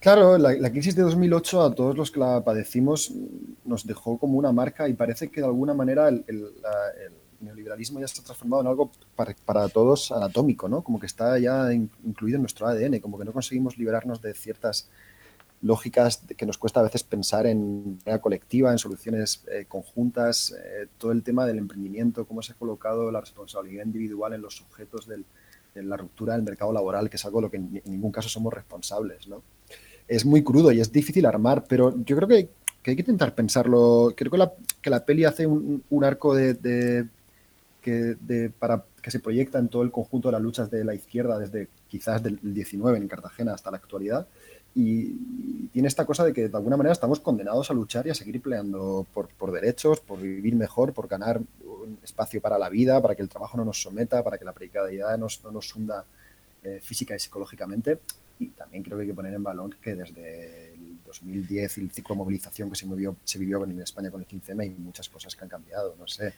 [0.00, 3.12] Claro, la, crisis de 2008 a todos los que la padecimos
[3.64, 6.52] nos dejó como una marca y parece que de alguna manera el, el-
[7.38, 10.82] neoliberalismo ya ha transformado en algo para, para todos anatómico, ¿no?
[10.82, 14.32] Como que está ya in- incluido en nuestro ADN, como que no conseguimos liberarnos de
[14.32, 14.88] ciertas
[15.66, 20.86] lógicas que nos cuesta a veces pensar en manera colectiva, en soluciones eh, conjuntas, eh,
[20.98, 25.06] todo el tema del emprendimiento, cómo se ha colocado la responsabilidad individual en los sujetos
[25.06, 25.24] del-
[25.74, 28.10] de la ruptura del mercado laboral, que es algo de lo que en, en ningún
[28.12, 29.42] caso somos responsables, ¿no?
[30.08, 32.48] es muy crudo y es difícil armar, pero yo creo que,
[32.82, 34.14] que hay que intentar pensarlo.
[34.16, 37.08] Creo que la, que la peli hace un, un arco de, de-
[37.82, 40.94] que, de- para, que se proyecta en todo el conjunto de las luchas de la
[40.94, 44.28] izquierda desde quizás del 19 en Cartagena hasta la actualidad.
[44.76, 48.14] Y, tiene esta cosa de que de alguna manera estamos condenados a luchar y a
[48.14, 53.02] seguir peleando por, por derechos, por vivir mejor, por ganar un espacio para la vida,
[53.02, 56.04] para que el trabajo no nos someta, para que la precariedad nos- no nos hunda
[56.62, 57.98] eh, física y psicológicamente.
[58.38, 61.90] Y también creo que hay que poner en valor que desde el 2010 y el
[61.90, 65.08] ciclo de movilización que se, movió, se vivió en España con el 15M hay muchas
[65.10, 66.32] cosas que han cambiado, no sé, eh,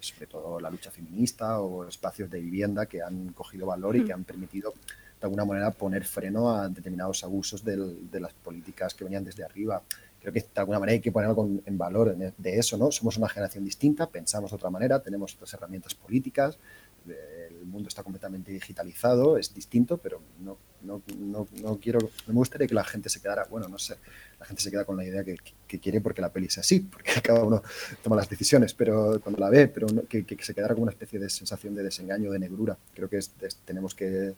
[0.00, 4.12] sobre todo la lucha feminista o espacios de vivienda que han cogido valor y que
[4.12, 4.72] han permitido
[5.20, 9.44] de alguna manera poner freno a determinados abusos del- de las políticas que venían desde
[9.44, 9.82] arriba.
[10.20, 12.90] Creo que de alguna manera hay que poner algo en, valor en- de eso, ¿no?
[12.90, 16.58] Somos una generación distinta, pensamos de otra manera, tenemos otras herramientas políticas,
[17.06, 22.34] el mundo está completamente digitalizado, es distinto, pero no, no, no, no quiero, no me
[22.34, 23.96] gustaría que la gente se quedara, bueno, no sé,
[24.38, 25.36] la gente se queda con la idea que,
[25.78, 27.62] quiere porque la peli sea así, porque cada uno
[28.02, 31.18] toma las decisiones, pero cuando la ve, pero que, que se quedara con una especie
[31.18, 32.76] de sensación de desengaño, de negrura.
[32.94, 34.34] Creo que es- es- tenemos que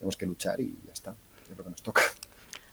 [0.00, 1.14] tenemos que luchar y ya está,
[1.50, 2.00] es lo que nos toca.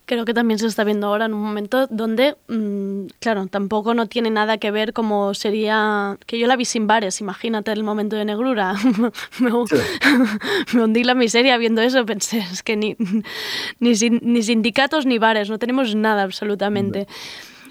[0.06, 4.08] Creo que también se está viendo ahora en un momento donde, mm, claro, tampoco no
[4.08, 6.18] tiene nada que ver como sería...
[6.26, 8.74] Que yo la vi sin bares, imagínate el momento de negrura.
[9.40, 9.52] me,
[10.74, 12.96] me hundí la miseria viendo eso, pensé, es que ni,
[13.82, 17.06] ni, sin- ni sindicatos ni bares, no tenemos nada absolutamente.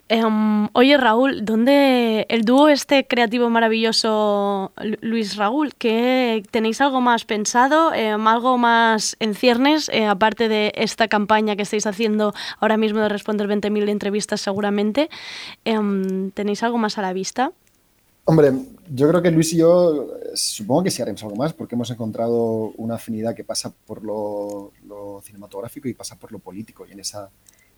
[0.09, 7.01] Em, oye Raúl, ¿dónde el dúo este creativo maravilloso Lu- Luis Raúl, que tenéis algo
[7.01, 12.35] más pensado, Em, algo más en ciernes, eh, aparte de esta campaña que estáis haciendo
[12.61, 15.11] ahora mismo de responder 20.000 entrevistas seguramente?
[15.65, 17.51] Em, ¿Tenéis algo más a la vista?
[18.27, 18.53] Hombre,
[18.95, 22.73] yo creo que Luis y yo supongo que sí haremos algo más porque hemos encontrado
[22.77, 27.01] una afinidad que pasa por lo, lo cinematográfico y pasa por lo político y en
[27.01, 27.29] esa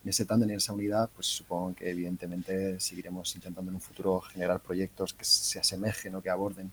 [0.05, 4.21] en ese tándem, en esa unidad, pues supongo que evidentemente seguiremos intentando en un futuro
[4.21, 6.71] generar proyectos que se asemejen o que aborden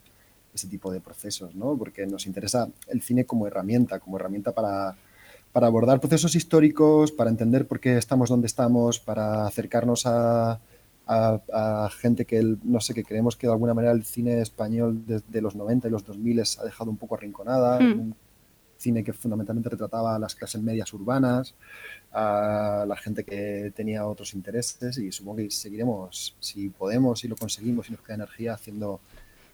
[0.54, 1.76] ese tipo de procesos, ¿no?
[1.76, 4.96] Porque nos interesa el cine como herramienta, como herramienta para,
[5.52, 10.58] para abordar procesos históricos, para entender por qué estamos donde estamos, para acercarnos a,
[11.06, 14.40] a, a gente que, el- no sé, que creemos que de alguna manera el cine
[14.40, 18.00] español desde los 90 y los 2000 ha dejado un poco arrinconada, Mm.
[18.00, 18.14] un
[18.86, 21.54] cine que fundamentalmente retrataba a las clases medias urbanas,
[22.12, 27.34] a la gente que tenía otros intereses y supongo que seguiremos, si podemos, si lo
[27.36, 29.00] conseguimos, si nos queda energía, haciendo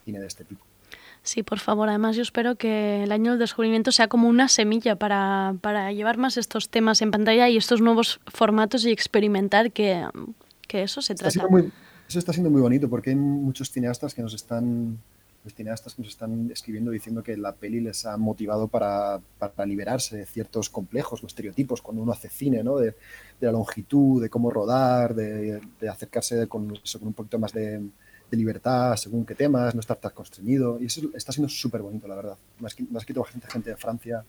[0.05, 0.63] cine de este tipo.
[1.23, 1.89] Sí, por favor.
[1.89, 6.17] Además, yo espero que el año del descubrimiento sea como una semilla para, para llevar
[6.17, 10.05] más estos temas en pantalla y estos nuevos formatos y experimentar que,
[10.67, 11.31] que eso se Está trata.
[11.31, 11.71] siendo muy-
[12.07, 14.99] eso está siendo muy bonito porque hay muchos cineastas que nos están
[15.43, 19.65] los cineastas que nos están escribiendo diciendo que la peli les ha motivado para, para
[19.65, 22.77] liberarse de ciertos complejos o estereotipos cuando uno hace cine, ¿no?
[22.77, 22.95] De,
[23.41, 27.81] la longitud, de cómo rodar, de, de acercarse con, con un poquito más de,
[28.31, 30.79] libertad según qué temas, no estar tan constreñido.
[30.81, 32.37] Y eso está siendo súper bonito, la verdad.
[32.61, 34.25] Ha escri- me ha escrito bastante gente de Francia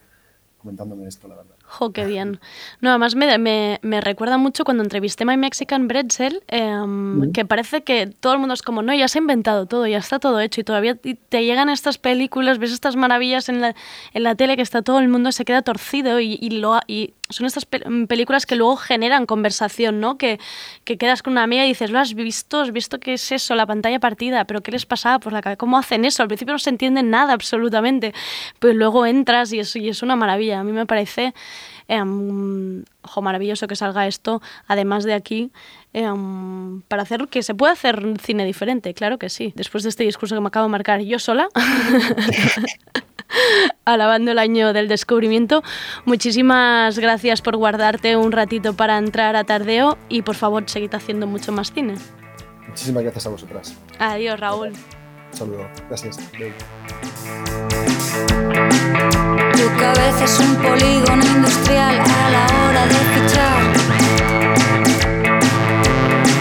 [0.65, 1.55] comentándome esto, la verdad.
[1.67, 2.41] Jo, qué bien.
[2.81, 7.45] No, además me, me, me recuerda mucho cuando entrevisté a My Mexican Bretzel, em, que
[7.45, 10.19] parece que todo el mundo es como, no, ya se ha inventado todo, ya está
[10.19, 13.75] todo hecho y todavía te- llegan estas películas, ves estas maravillas en la,
[14.15, 16.85] en la tele que está todo el mundo, se queda torcido y, y lo, ha-
[16.87, 20.19] y son estas pe- mm, películas que luego generan conversación, ¿no?
[20.19, 20.39] Que,
[20.85, 22.61] que quedas con una amiga y dices, ¿lo has visto?
[22.61, 23.55] ¿Has visto qué es eso?
[23.55, 25.57] La pantalla partida, ¿pero qué les pasaba por la cabeza?
[25.57, 26.23] ¿Cómo hacen eso?
[26.23, 28.13] Al principio no se entiende nada absolutamente,
[28.59, 30.61] pero luego entras y es, y es una maravilla.
[30.61, 31.33] A mí me parece
[31.89, 35.51] em, ojo, maravilloso que salga esto, además de aquí,
[35.93, 39.53] em, para hacer que se pueda hacer cine diferente, claro que sí.
[39.57, 41.49] Después de este discurso que me acabo de marcar yo sola,
[43.85, 45.63] alabando el año del descubrimiento,
[46.05, 51.27] muchísimas gracias por guardarte un ratito para entrar a Tardeo y por favor seguid haciendo
[51.27, 51.95] mucho más cine.
[52.69, 53.77] Muchísimas gracias a vosotras.
[53.99, 54.69] Adiós, Raúl.
[54.69, 55.69] Un saludo.
[55.89, 56.19] Gracias.
[59.57, 63.63] Tu cabeza es un polígono industrial a la hora de fichar.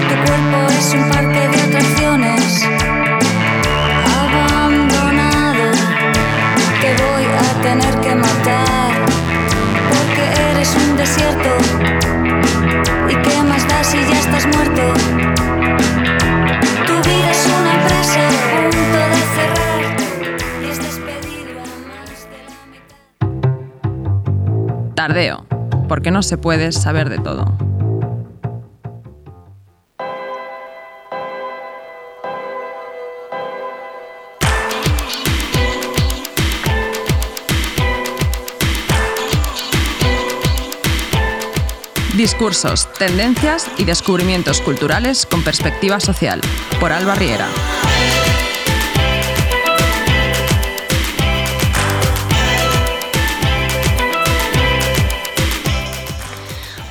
[0.09, 2.72] Tu cuerpo es un parque de atracciones
[11.03, 11.49] desierto.
[13.09, 14.81] ¿Y qué más da si ya estás muerto?
[16.87, 18.29] Tu vida es una empresa a
[18.71, 19.83] punto de cerrar
[20.61, 22.95] y es despedido a más de la mitad.
[24.95, 25.37] Tardeo,
[25.89, 27.57] porque no se puede saber de todo.
[42.15, 46.41] Discursos, tendencias y descubrimientos culturales con perspectiva social.
[46.79, 47.47] Por Alba Riera.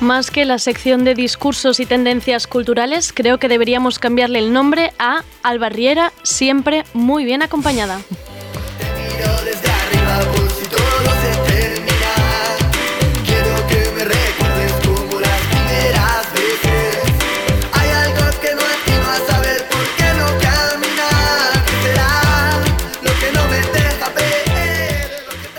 [0.01, 4.91] Más que la sección de discursos y tendencias culturales, creo que deberíamos cambiarle el nombre
[4.99, 8.01] a Albarriera, siempre muy bien acompañada.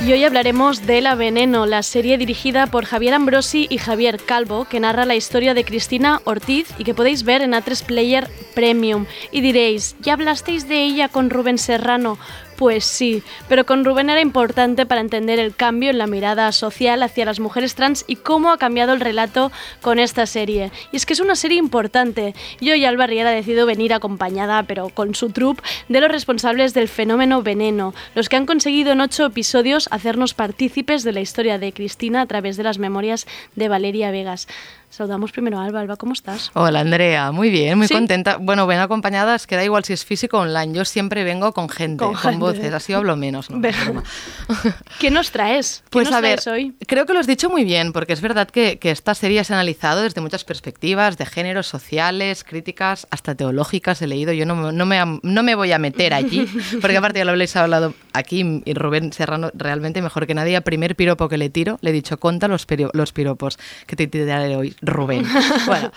[0.07, 4.67] Y hoy hablaremos de La Veneno, la serie dirigida por Javier Ambrosi y Javier Calvo,
[4.67, 9.07] que narra la historia de Cristina Ortiz y que podéis ver en A3 Player Premium.
[9.33, 12.19] Y diréis, ¿ya hablasteis de ella con Rubén Serrano?
[12.57, 17.03] Pues sí, pero con Rubén era importante para entender el cambio en la mirada social
[17.03, 20.71] hacia las mujeres trans y cómo ha cambiado el relato con esta serie.
[20.93, 22.35] Y es que es una serie importante.
[22.61, 26.88] Yo y Alba Riera decidido venir acompañada, pero con su troupe, de los responsables del
[26.88, 31.73] fenómeno Veneno, los que han conseguido en ocho episodios hacernos partícipes de la historia de
[31.73, 34.47] Cristina a través de las memorias de Valeria Vegas.
[34.94, 35.80] Saludamos primero a Alba.
[35.80, 36.52] Alba, ¿cómo estás?
[36.54, 37.94] Hola Andrea, muy bien, muy ¿Sí?
[37.94, 38.37] contenta.
[38.37, 40.72] Bueno, ven acompañada, es que da igual si es físico o online.
[40.72, 43.48] Yo siempre vengo con gente, Con voces, así hablo menos.
[45.00, 45.83] ¿Qué nos traes?
[45.87, 46.74] ¿Qué Pues nos a ver, traes hoy?
[46.87, 49.52] creo que lo has dicho muy bien, porque es verdad que, que esta serie se
[49.52, 54.33] ha analizado desde muchas perspectivas, de géneros sociales, críticas, hasta teológicas he leído.
[54.33, 56.46] Yo no, me- no, me, no me voy a meter allí,
[56.80, 60.61] porque aparte ya lo habéis hablado aquí, y Rubén Serrano realmente mejor que nadie, a
[60.61, 64.54] primer piropo que le tiro, le he dicho, conta los, los piropos que te tiraré
[64.54, 65.27] hoy, Rubén.
[65.66, 65.90] bueno,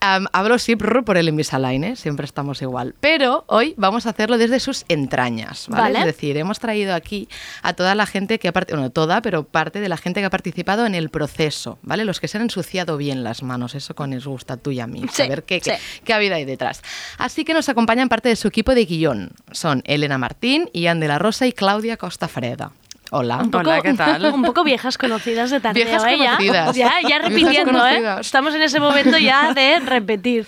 [0.00, 1.96] hablo prr, por el Invisalign, ¿eh?
[1.96, 2.94] siempre estamos igual.
[3.00, 5.82] Pero hoy vamos a hacerlo desde sus entrañas, ¿vale?
[5.82, 5.98] Vale.
[6.00, 7.28] Es decir, hemos traído aquí
[7.62, 10.26] a toda la gente que ha participado, bueno, toda, pero parte de la gente que
[10.26, 12.04] ha participado en el proceso, ¿vale?
[12.04, 14.86] Los que se han ensuciado bien las manos, eso con nos gusta tú y a
[14.86, 15.70] mí, Sí, saber qué, sí.
[15.70, 16.82] qué, qué ha habido ahí detrás.
[17.18, 19.30] Así que nos acompañan parte de su equipo de guion.
[19.50, 22.72] Son Elena Martín, Ian de la Rosa y Claudia Costafreda.
[23.10, 23.36] Hola.
[23.38, 24.24] Un poco, Hola, ¿qué tal?
[24.34, 26.16] Un poco viejas conocidas de tardeo, Viejas ¿eh?
[26.18, 26.76] Ya- conocidas.
[26.76, 28.02] Ya, ya, Viejas repitiendo, ¿eh?
[28.20, 30.46] Estamos en ese momento ya de repetir.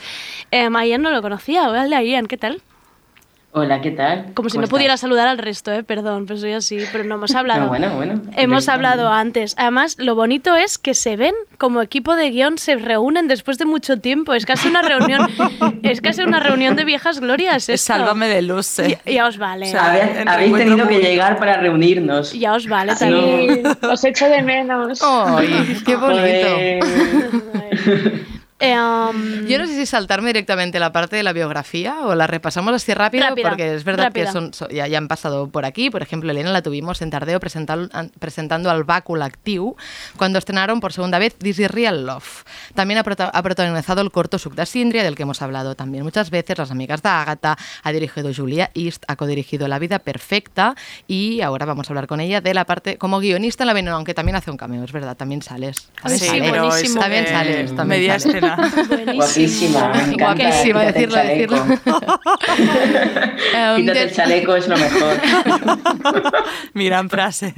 [0.50, 2.62] Eh, a Ian no lo conocía, hola Ian, ¿qué tal?
[3.59, 4.32] Hola, ¿qué tal?
[4.34, 5.82] Como si ¿Cómo no pudiera saludar al resto, ¿eh?
[5.82, 7.62] Perdón, pero soy así, pero no hemos hablado.
[7.62, 8.20] No, bueno, bueno.
[8.36, 9.54] Hemos hablado antes.
[9.57, 13.64] Además, lo bonito es que se ven como equipo de guion, se reúnen después de
[13.64, 14.34] mucho tiempo.
[14.34, 15.26] Es casi una reunión,
[15.82, 17.70] es casi una reunión de viejas glorias.
[17.70, 17.94] esto.
[17.94, 18.78] Sálvame de luz.
[18.78, 18.98] eh.
[19.07, 19.68] Ya, ya os vale.
[19.68, 22.34] O sea, Habéis, tenido que llegar para reunirnos.
[22.34, 23.62] Ya os vale también.
[23.64, 25.00] Sí, os echo de menos.
[25.02, 26.20] ¡Ay, qué bonito!
[28.59, 32.26] Eh, um, Yo no sé si saltarme directamente la parte de la biografía o la
[32.26, 34.24] repasamos así rápido, Rápida, porque es verdad rápida.
[34.26, 35.90] que son, so- ya, ya han pasado por aquí.
[35.90, 37.38] Por ejemplo, Elena la tuvimos en Tardeo
[37.92, 39.76] an- presentando al Bàcul Actiu
[40.16, 42.44] cuando estrenaron por segunda vez This is Real Love.
[42.74, 46.02] También ha, prota- ha protagonizado el corto Suc de Síndria, del que hemos hablado también
[46.04, 50.74] muchas veces, Las amigas de Ágata, ha dirigido Julia East, ha codirigido La vida perfecta
[51.07, 53.96] y ahora vamos a hablar con ella de la parte como guionista en la veneno,
[53.96, 55.90] aunque también hace un cameo, es verdad, también sales.
[56.00, 56.48] También Sí, sales.
[56.50, 57.00] buenísimo.
[57.00, 58.45] También eh, sales, también media sales.
[59.14, 60.44] Guapísima, me encanta.
[60.44, 61.64] Guapísima, el decirlo,
[63.76, 65.20] Quítate el chaleco, es lo mejor.
[66.86, 67.55] Gran frase.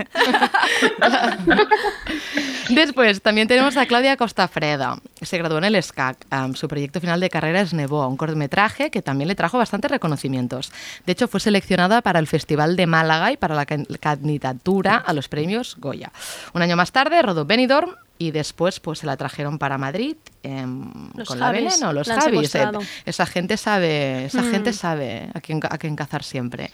[2.71, 4.99] Después también tenemos a Claudia Costafreda.
[5.23, 6.17] Se graduó en el SCAC.
[6.33, 9.91] Um, su proyecto final de carrera es Nebo, un cortometraje que también le trajo bastantes
[9.91, 10.73] reconocimientos.
[11.07, 15.13] De hecho, fue seleccionada para el Festival de Málaga y para la can- candidatura a
[15.13, 16.13] los premios Goya.
[16.53, 20.91] Un año más tarde rodó Benidorm y después pues se la trajeron para Madrid em,
[21.27, 22.55] con la veneno, los Javis.
[22.55, 22.69] eh,
[23.07, 24.51] esa gente sabe, esa Mm.
[24.51, 26.71] gente sabe a quién, a quién cazar siempre.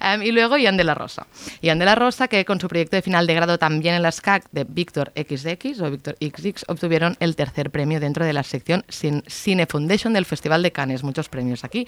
[0.00, 1.26] Em, y luego Ian de la Rosa.
[1.62, 4.12] Ian de la Rosa, que con su proyecto de final de grado también en la
[4.12, 8.84] SCAC de Víctor XX o Víctor XX, obtuvieron el tercer premio dentro de la sección
[8.88, 11.02] Cin- Cine Foundation del Festival de Cannes.
[11.02, 11.86] Muchos premios aquí.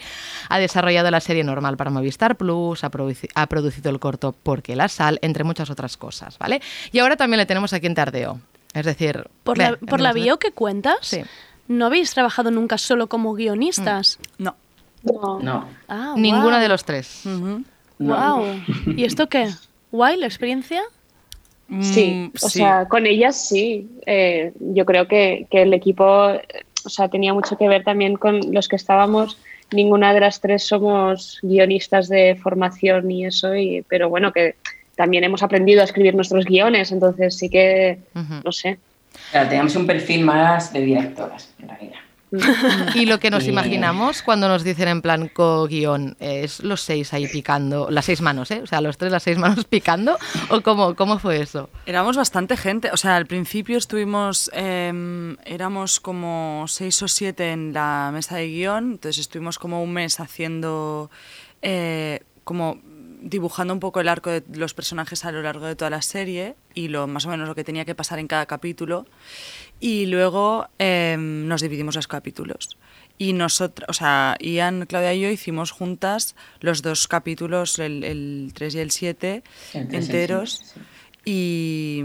[0.49, 4.75] Ha desarrollado la serie normal para Movistar Plus, ha, produci- ha producido el corto Porque
[4.75, 6.61] la sal, entre muchas otras cosas, ¿vale?
[6.91, 8.39] Y ahora también le tenemos aquí en Tardeo.
[8.77, 11.21] Es decir, Por la, por la bio que cuentas, Sí.
[11.67, 14.19] no habéis trabajado nunca solo como guionistas.
[14.37, 14.55] No.
[15.03, 15.39] No.
[15.41, 17.21] No, Ah, Ninguno de los tres.
[17.25, 17.63] No.
[17.99, 18.45] Wow.
[18.95, 19.49] ¿Y esto qué?
[19.91, 20.81] ¿Guay la experiencia?
[21.81, 23.89] Sí, Mm, o sea, con ellas sí.
[24.05, 26.03] Eh, yo creo que, que el equipo,
[26.85, 29.37] o sea, tenía mucho que ver también con los que estábamos.
[29.71, 34.55] Ninguna de las tres somos guionistas de formación y eso, y, pero bueno, que
[34.97, 37.99] también hemos aprendido a escribir nuestros guiones, entonces sí que,
[38.43, 38.77] no sé.
[39.31, 41.99] Claro, teníamos un perfil más de directoras, en realidad.
[42.93, 47.13] Y lo que nos Y- imaginamos cuando nos dicen en plan co-guión es los seis
[47.13, 48.59] ahí picando, las seis manos, ¿eh?
[48.61, 50.17] O sea, los tres, las seis manos picando,
[50.49, 51.69] ¿o cómo, cómo fue eso?
[51.85, 52.89] Éramos bastante gente.
[52.91, 58.47] O sea, al principio estuvimos, em, éramos como seis o siete en la mesa de
[58.49, 61.09] guion, entonces estuvimos como un mes haciendo,
[61.61, 62.79] eh, como
[63.29, 66.55] dibujando un poco el arco de los personajes a lo largo de toda la serie
[66.73, 69.05] y lo más o menos lo que tenía que pasar en cada capítulo.
[69.79, 72.77] Y luego em, nos dividimos los capítulos.
[73.19, 78.51] Y nosotros, o sea, Ian, Claudia y yo hicimos juntas los dos capítulos, el, el
[78.53, 80.61] 3 y el 7, El tres y el enteros.
[80.73, 80.81] sí.
[81.29, 82.03] Y,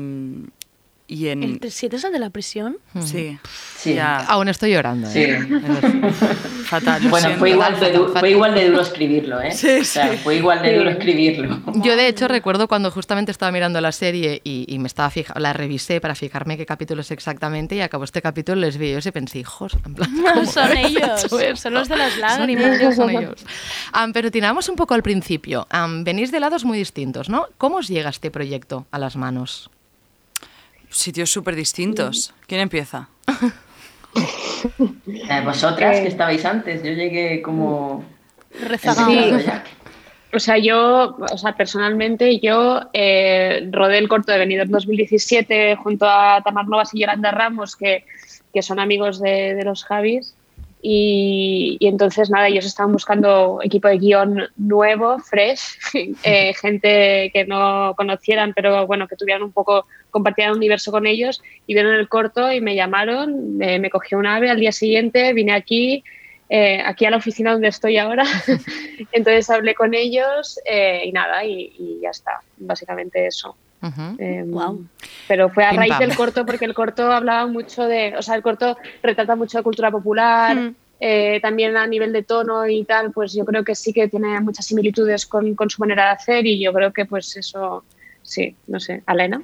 [1.13, 1.43] y en...
[1.63, 2.79] ¿El 7 es el de la prisión?
[3.05, 3.39] Sí,
[3.77, 3.95] Sí.
[3.95, 5.09] ya, Aún estoy llorando.
[5.11, 5.21] Sí.
[5.23, 5.39] ¿eh?
[6.65, 7.03] fatal.
[7.09, 7.39] Bueno, siento.
[7.41, 8.21] fue igual, de du- fatal.
[8.21, 9.53] fue igual de duro escribirlo, ¿eh?
[9.53, 10.19] Sí, o sea, sí.
[10.19, 11.61] fue igual de duro escribirlo.
[11.83, 15.35] Yo de hecho recuerdo cuando justamente estaba mirando la serie y, y me estaba fija,
[15.39, 19.07] la revisé para fijarme qué capítulo es exactamente y acabó este capítulo les vi ellos
[19.07, 22.81] y pensé, hijos, en plan, ¿cómo Son ellos, son los de las Son lágrimas.
[22.81, 23.45] ellos, son ellos.
[23.93, 25.67] Am, pero tiramos un poco al principio.
[25.71, 27.47] Am, venís de lados muy distintos, ¿no?
[27.59, 29.71] ¿Cómo os llega este proyecto a las manos?
[30.93, 32.33] Sitios súper distintos.
[32.47, 33.09] ¿Quién empieza?
[35.05, 36.03] Eh, Vosotras Eh.
[36.03, 38.05] que estabais antes, yo llegué como...
[39.45, 39.65] Ya.
[40.35, 46.07] O sea, yo, o sea, personalmente, yo eh, rodé el corto de Benidorm 2017 junto
[46.09, 48.05] a Tamar Novas y Yolanda Ramos, que,
[48.53, 50.35] que son amigos de, de los Javis.
[50.85, 55.79] Y, entonces, nada, ellos estaban buscando equipo de guion nuevo, fresh,
[56.25, 61.07] eh, gente que no conocieran, pero bueno, que tuvieran un poco, compartieran un universo con
[61.07, 61.41] ellos.
[61.69, 65.53] Y vieron el corto y me llamaron, me, cogí un ave al día siguiente, vine
[65.53, 66.03] aquí,
[66.49, 68.25] eh, aquí a la oficina donde estoy ahora.
[69.13, 73.57] Entonces hablé con ellos eh, y nada, y ya está, básicamente eso.
[74.19, 74.85] Eh, Guau.
[75.29, 76.01] Pero fue a Pim, raíz pam.
[76.01, 79.65] del corto, porque el corto hablaba mucho de, o sea, el corto retrata mucho de
[79.65, 80.75] cultura popular, Mm.
[81.01, 84.39] eh, también a nivel de tono y tal, pues yo creo que sí que tiene
[84.41, 87.85] muchas similitudes con, con su manera de hacer y yo creo que pues eso,
[88.23, 89.43] sí, no sé, Alena.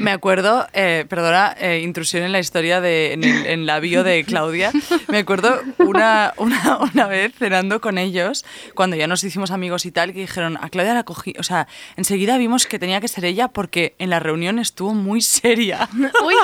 [0.00, 4.04] Me acuerdo, eh, perdona, eh, intrusión en la historia de, en, el- en la bio
[4.04, 4.70] de Claudia.
[5.08, 9.92] Me acuerdo una, una, una vez cenando con ellos, cuando ya nos hicimos amigos y
[9.92, 11.66] tal, que dijeron, a Claudia la cogí, o sea,
[11.96, 15.88] enseguida vimos que tenía que ser ella porque en la reunión estuvo muy seria.
[15.94, 16.34] Uy,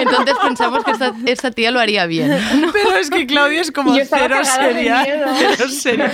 [0.00, 2.38] entonces pensamos que esta, esta tía lo haría bien.
[2.72, 5.06] Pero es que Claudia es como cero seria.
[5.38, 6.10] Cero seria.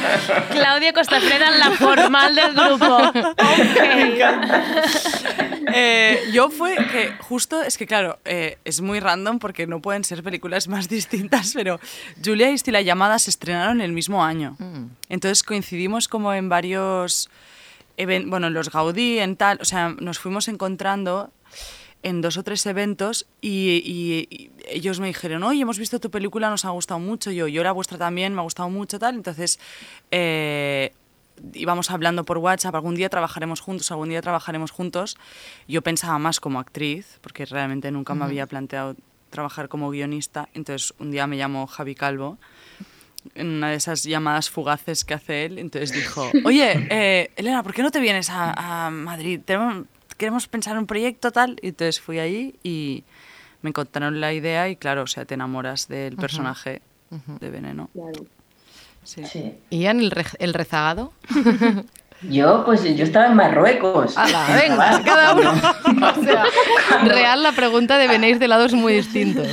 [0.50, 3.12] Claudia Costafreda, la formal del grupo.
[5.72, 10.04] Eh, yo fue que justo, es que claro, eh, es muy random porque no pueden
[10.04, 11.80] ser películas más distintas, pero
[12.24, 14.56] Julia y La Llamada se estrenaron el mismo año.
[15.08, 17.30] Entonces coincidimos como en varios,
[17.96, 21.30] even- bueno, en los Gaudí, en tal, o sea, nos fuimos encontrando
[22.02, 26.10] en dos o tres eventos y, y- y ellos me dijeron, oye, hemos visto tu
[26.10, 29.14] película, nos ha gustado mucho, yo, yo la vuestra también, me ha gustado mucho, tal.
[29.14, 29.58] Entonces,
[30.10, 30.92] eh,
[31.52, 35.16] íbamos hablando por WhatsApp, algún día trabajaremos juntos, algún día trabajaremos juntos.
[35.68, 38.96] Yo pensaba más como actriz, porque realmente nunca me había planteado
[39.30, 40.48] trabajar como guionista.
[40.54, 42.38] Entonces, un día me llamó Javi Calvo
[43.34, 45.58] en una de esas llamadas fugaces que hace él.
[45.58, 49.40] Entonces dijo, oye, eh, Elena, ¿por qué no te vienes a, a Madrid?
[49.44, 49.86] Tenemos-
[50.18, 51.56] queremos pensar en un proyecto tal.
[51.62, 53.02] Y entonces fui allí y
[53.62, 57.38] me contaron la idea y claro, o sea, te enamoras del personaje Ujú.
[57.40, 57.90] de Veneno.
[57.92, 58.26] Claro.
[59.04, 59.54] Sí.
[59.70, 61.12] ¿Y Ian, el, re- el rezagado?
[62.30, 64.16] Yo, pues yo estaba en Marruecos.
[64.16, 65.02] ¡Hala, venga!
[65.04, 65.52] Cada uno.
[66.18, 66.44] O sea,
[67.04, 69.46] real, la pregunta de venéis de lados muy distintos.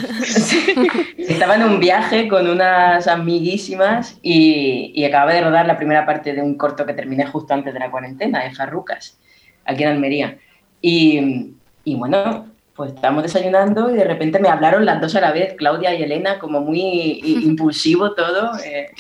[1.18, 6.32] Estaba en un viaje con unas amiguísimas y, y acababa de rodar la primera parte
[6.34, 9.18] de un corto que terminé justo antes de la cuarentena, de Farrucas,
[9.66, 10.38] aquí en Almería.
[10.82, 11.52] Y,
[11.84, 15.56] y bueno, pues estábamos desayunando y de repente me hablaron las dos a la vez,
[15.58, 18.52] Claudia y Elena, como muy i- impulsivo todo.
[18.64, 18.92] eh.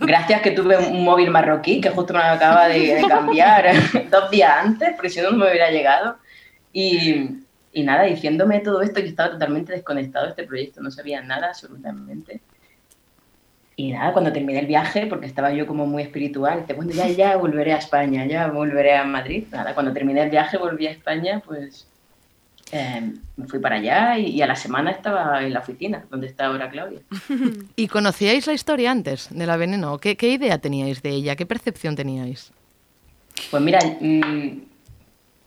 [0.00, 3.66] Gracias que tuve un móvil marroquí que justo me acaba de, de cambiar
[4.10, 6.16] dos días antes, porque si no, no me hubiera llegado.
[6.72, 11.22] Y, y nada, diciéndome todo esto, yo estaba totalmente desconectado de este proyecto, no sabía
[11.22, 12.40] nada absolutamente.
[13.76, 17.08] Y nada, cuando terminé el viaje, porque estaba yo como muy espiritual, dice, bueno, ya,
[17.08, 19.46] ya volveré a España, ya volveré a Madrid.
[19.50, 21.88] Nada, cuando terminé el viaje, volví a España, pues
[22.74, 26.26] eh, me fui para allá y, y a la semana estaba en la oficina, donde
[26.26, 26.98] está ahora Claudia.
[27.76, 29.98] ¿Y conocíais la historia antes de la veneno?
[29.98, 31.36] ¿Qué, qué idea teníais de ella?
[31.36, 32.50] ¿Qué percepción teníais?
[33.52, 34.60] Pues mira, mm,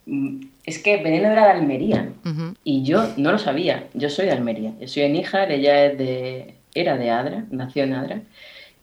[0.06, 2.10] mm, es que Veneno era de Almería.
[2.26, 2.54] Ujú.
[2.64, 5.98] Y yo no lo sabía, yo soy de Almería, yo soy de Níjar, ella es
[5.98, 8.22] de, era de Adra, nació en Adra.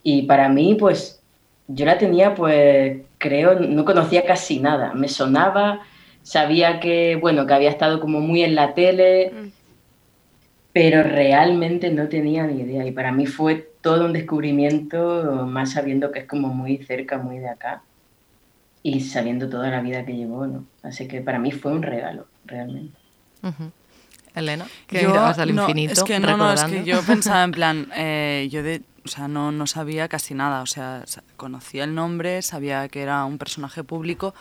[0.02, 1.22] Y para mí, pues,
[1.66, 4.92] yo la tenía, pues, creo, no conocía casi nada.
[4.92, 5.80] Me sonaba,
[6.24, 9.32] sabía que, bueno, que había estado como muy en la tele,
[10.72, 12.84] pero realmente no tenía ni idea.
[12.84, 17.38] Y para mí fue todo un descubrimiento, más sabiendo que es como muy cerca, muy
[17.38, 17.82] de acá.
[18.82, 20.64] Y sabiendo toda la vida que llevó, ¿no?
[20.82, 22.98] Así que para mí fue un regalo, realmente.
[24.34, 25.92] Elena, que Yo, mirabas al no, infinito.
[25.92, 29.28] es que no, no, es que yo pensaba en plan, eh, yo de, o sea,
[29.28, 31.04] no, no sabía casi nada, o sea,
[31.36, 34.34] conocía el nombre, sabía que era un personaje público,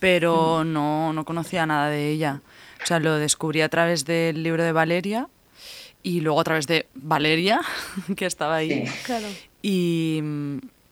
[0.00, 2.42] pero no, no conocía nada de ella.
[2.82, 5.28] O sea, lo descubrí a través del libro de Valeria
[6.02, 7.60] y luego a través de Valeria,
[8.16, 8.84] que estaba ahí.
[9.04, 9.26] Claro.
[9.62, 10.22] Y,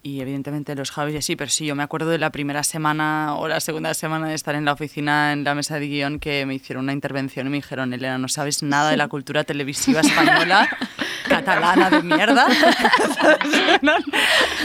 [0.07, 3.35] y evidentemente los Javis y así, pero sí, yo me acuerdo de la primera semana
[3.37, 6.47] o la segunda semana de estar en la oficina, en la mesa de guion, que
[6.47, 10.03] me hicieron una intervención y me dijeron, Elena, no sabes nada de la cultura televisiva
[10.03, 10.69] española,
[11.29, 12.47] catalana de mierda.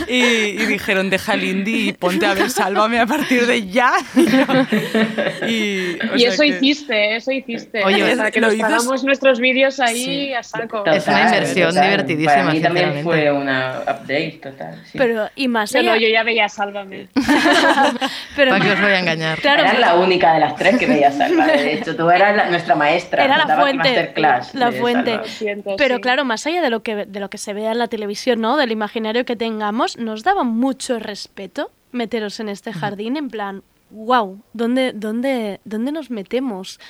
[0.08, 3.92] y, y dijeron, deja el indie y ponte a ver Sálvame a partir de ya.
[5.48, 7.84] y, o eso que- hiciste, eso hiciste.
[7.84, 10.34] Oye, para que lo nos hagamos nuestros vídeos ahí Sí.
[10.34, 10.84] a saco.
[10.86, 14.82] Es una inversión divertidísima, Para mí también fue una update total.
[14.90, 14.98] sí.
[14.98, 15.90] Pero, y más No, allá...
[15.90, 17.08] no, yo ya veía Sálvame.
[18.36, 19.38] pero ¿Para qué os voy a engañar?
[19.40, 21.46] Claro, Eras la única de las tres que veía Salva.
[21.46, 23.24] De hecho, tú eras la- nuestra maestra.
[23.24, 24.12] Era la fuente,
[24.54, 25.20] la de fuente.
[25.26, 26.00] Siento, Pero sí.
[26.00, 28.56] claro, más allá de lo que de lo que se vea en la televisión, ¿no?
[28.56, 34.40] Del imaginario que tengamos, nos daba mucho respeto meteros en este jardín en plan, wow,
[34.54, 36.80] ¿dónde dónde dónde nos metemos?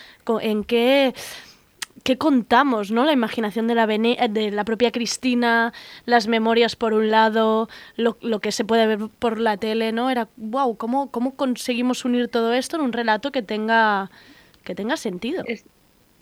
[0.41, 1.13] ¿En qué
[2.03, 3.05] qué contamos, ¿no?
[3.05, 5.73] La imaginación de la Bene- eh, de la propia Cristina,
[6.05, 10.11] las memorias por un lado, lo, lo que se puede ver por la tele, ¿no?
[10.11, 14.11] Era wow, ¿cómo cómo conseguimos unir todo esto en un relato que tenga
[14.65, 15.45] que tenga sentido?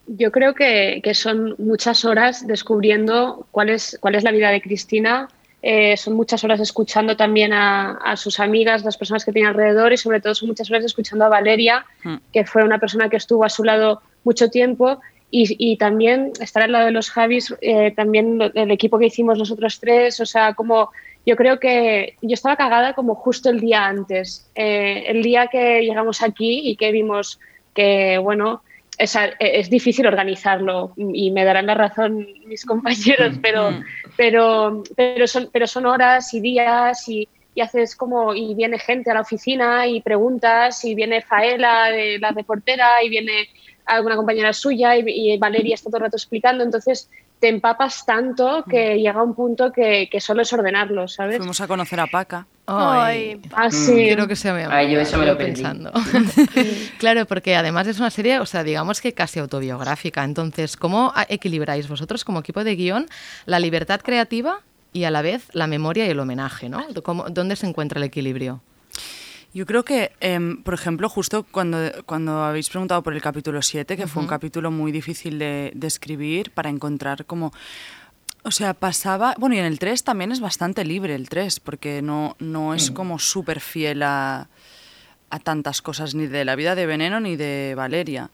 [0.06, 4.60] Yo creo que, que son muchas horas descubriendo cuál es, cuál es la vida de
[4.60, 5.28] Cristina.
[5.62, 9.92] eh, son muchas horas escuchando también a, a sus amigas, las personas que tiene alrededor
[9.92, 12.16] y sobre todo son muchas horas escuchando a Valeria, Mm.
[12.32, 15.00] que fue una persona que estuvo a su lado mucho tiempo
[15.30, 19.06] y, y también estar al lado de los Javis, eh, también lo- el equipo que
[19.06, 20.90] hicimos nosotros tres, o sea, como
[21.26, 25.82] yo creo que yo estaba cagada como justo el día antes, Eh, el día que
[25.82, 27.38] llegamos aquí y que vimos
[27.74, 28.62] que, bueno,
[28.98, 33.70] es, es, difícil organizarlo y me darán la razón mis compañeros, pero,
[34.16, 39.10] pero, pero, son, pero son horas y días y, y, haces como, y viene gente
[39.10, 43.48] a la oficina y preguntas y viene Faela, de la reportera, y viene
[43.86, 47.08] alguna compañera suya y, y Valeria está todo el rato explicando, entonces
[47.40, 51.38] te empapas tanto que llega un punto que, que solo es ordenarlo, ¿sabes?
[51.38, 52.46] Fuimos a conocer a Paca.
[52.66, 53.94] Ay, ah, sí.
[53.94, 54.76] Quiero que sea mi amiga.
[54.76, 55.90] Ay, yo eso me lo pensando.
[56.98, 60.22] claro, porque además es una serie, o sea, digamos que casi autobiográfica.
[60.22, 63.08] Entonces, ¿cómo equilibráis vosotros como equipo de guion
[63.46, 64.60] la libertad creativa
[64.92, 66.84] y a la vez la memoria y el homenaje, ¿no?
[67.02, 68.60] ¿Cómo, ¿Dónde se encuentra el equilibrio?
[69.52, 73.96] Yo creo que, eh, por ejemplo, justo cuando, cuando habéis preguntado por el capítulo 7,
[73.96, 74.08] que uh -huh.
[74.08, 77.52] fue un capítulo muy difícil de, de, escribir para encontrar como...
[78.42, 79.34] O sea, pasaba...
[79.38, 82.90] Bueno, y en el 3 también es bastante libre el 3, porque no, no es
[82.90, 84.48] como súper fiel a,
[85.30, 88.30] a tantas cosas, ni de la vida de Veneno ni de Valeria.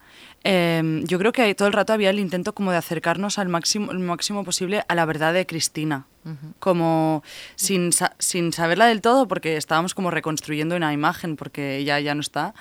[0.49, 3.91] Eh, yo creo que todo el rato había el intento como de acercarnos al máximo,
[3.91, 6.07] el máximo posible a la verdad de Cristina.
[6.25, 6.53] Uh -huh.
[6.61, 7.25] Como
[7.57, 12.21] sin, sin saberla del todo, porque estábamos como reconstruyendo una imagen, porque ella ya no
[12.21, 12.55] está.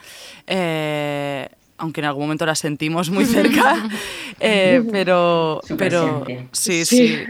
[0.47, 3.87] Eh, aunque en algún momento la sentimos muy cerca,
[4.39, 7.25] eh, pero, pero sí, sí, sí,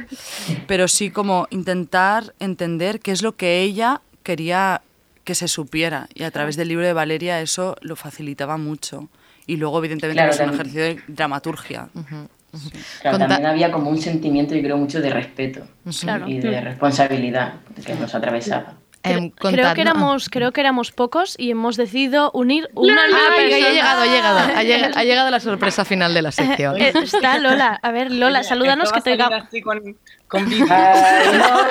[0.67, 4.81] pero sí como intentar entender qué es lo que ella quería
[5.23, 9.09] que se supiera y a través del libro de Valeria eso lo facilitaba mucho
[9.47, 11.89] y luego evidentemente claro, es un ejercicio de dramaturgia.
[11.93, 12.27] Uh -huh.
[12.55, 12.71] Sí.
[13.01, 15.67] Claro, también había como un sentimiento, yo creo, mucho de respeto
[16.01, 16.27] claro.
[16.27, 18.75] y de responsabilidad que nos atravesaba.
[19.05, 23.29] Eh, creo, que éramos, creo que éramos pocos y hemos decidido unir una no, ah,
[23.35, 26.79] pero ha llegado, ha llegado, ha llegado, ha llegado la sorpresa final de la sección.
[26.81, 27.79] Eh, está Lola.
[27.81, 29.27] A ver, Lola, salúdanos que te diga.
[29.27, 29.81] Así con,
[30.27, 31.65] con Ay, no,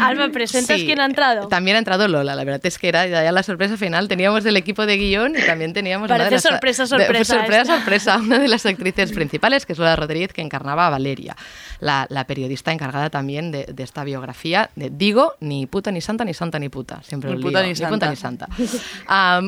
[0.00, 1.48] Alba, ¿presentas Sí, quién ha entrado?
[1.48, 4.06] También ha entrado Lola, la verdad es que era ya la sorpresa final.
[4.08, 7.34] Teníamos el equipo de guion y también teníamos una de Parece las, sorpresa, de- sorpresa
[7.34, 7.76] sorpresa, esta.
[7.76, 11.36] sorpresa, una de las actrices principales, que es Lola Rodríguez, que encarnaba a Valeria,
[11.80, 14.70] la, la periodista encargada también de, de esta biografía.
[14.76, 17.02] De, digo, ni puta ni santa, ni santa ni puta.
[17.02, 17.90] Siempre Ni lo puta lío, ni santa.
[17.92, 18.46] puta ni santa.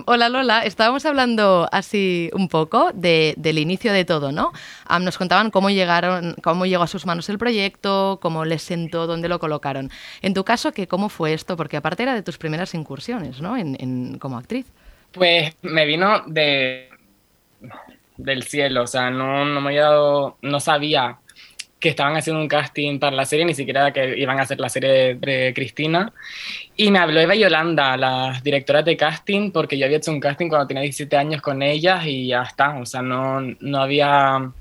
[0.07, 4.51] Hola Lola, estábamos hablando así un poco de- del inicio de todo, ¿no?
[5.01, 9.29] Nos contaban cómo llegaron, cómo llegó a sus manos el proyecto, cómo les sentó, dónde
[9.29, 9.91] lo colocaron.
[10.21, 11.57] En tu caso, ¿qué, ¿cómo fue esto?
[11.57, 13.57] Porque aparte era de tus primeras incursiones, ¿no?
[13.57, 14.67] En, en- como actriz.
[15.13, 16.89] Pues me vino de
[18.17, 21.19] del cielo, o sea, no, no me había dado, no sabía
[21.83, 24.69] que estaban haciendo un casting para la serie, ni siquiera que iban a hacer la
[24.69, 26.13] serie de, Cristina.
[26.77, 30.49] Y me habló Eva Yolanda, las directoras de casting, porque yo había hecho un casting
[30.49, 34.53] cuando tenía 17 años con ellas y ya está, o sea, no, no había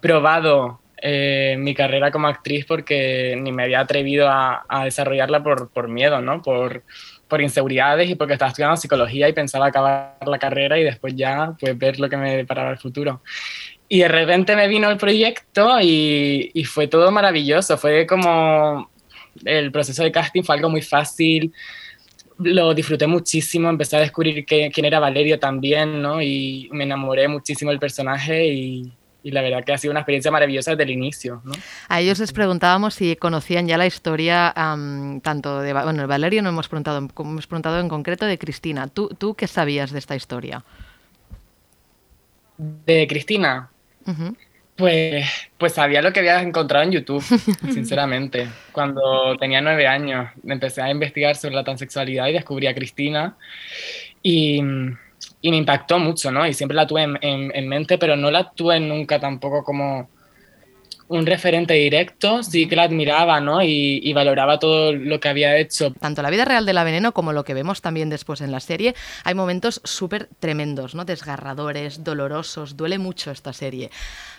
[0.00, 5.86] probado eh, mi carrera como actriz porque ni me había atrevido a, desarrollarla por, por
[5.86, 6.42] miedo, ¿no?
[6.42, 6.82] Por,
[7.28, 11.54] por inseguridades y porque estaba estudiando psicología y pensaba acabar la carrera y después ya
[11.60, 13.22] pues ver lo que me deparaba el futuro.
[13.88, 18.90] Y de repente me vino el proyecto y, y fue todo maravilloso, fue como
[19.44, 21.52] el proceso de casting fue algo muy fácil,
[22.38, 26.20] lo disfruté muchísimo, empecé a descubrir que, quién era Valerio también, ¿no?
[26.20, 30.30] Y me enamoré muchísimo del personaje y, y la verdad que ha sido una experiencia
[30.30, 31.52] maravillosa desde el inicio, ¿no?
[31.88, 34.52] A ellos les preguntábamos si conocían ya la historia
[35.22, 38.88] tanto de bueno, de Valerio, no hemos preguntado, hemos preguntado en concreto de Cristina.
[38.88, 40.62] ¿Tú, ¿Tú qué sabías de esta historia?
[42.58, 43.70] De Cristina,
[44.76, 45.26] Pues,
[45.56, 47.22] pues sabía lo que había encontrado en YouTube,
[47.72, 48.48] sinceramente.
[48.72, 53.36] Cuando tenía nueve años, empecé a investigar sobre la transexualidad y descubrí a Cristina
[54.22, 54.60] y,
[55.40, 56.46] y me impactó mucho, ¿no?
[56.46, 60.10] Y siempre la tuve en, en- en mente, pero no la tuve nunca tampoco como
[61.08, 63.62] un referente directo, sí que la admiraba, ¿no?
[63.62, 65.92] Y, y valoraba todo lo que había hecho.
[65.92, 68.60] Tanto la vida real de la veneno como lo que vemos también después en la
[68.60, 68.94] serie,
[69.24, 71.04] hay momentos súper tremendos, ¿no?
[71.04, 73.90] Desgarradores, dolorosos, duele mucho esta serie.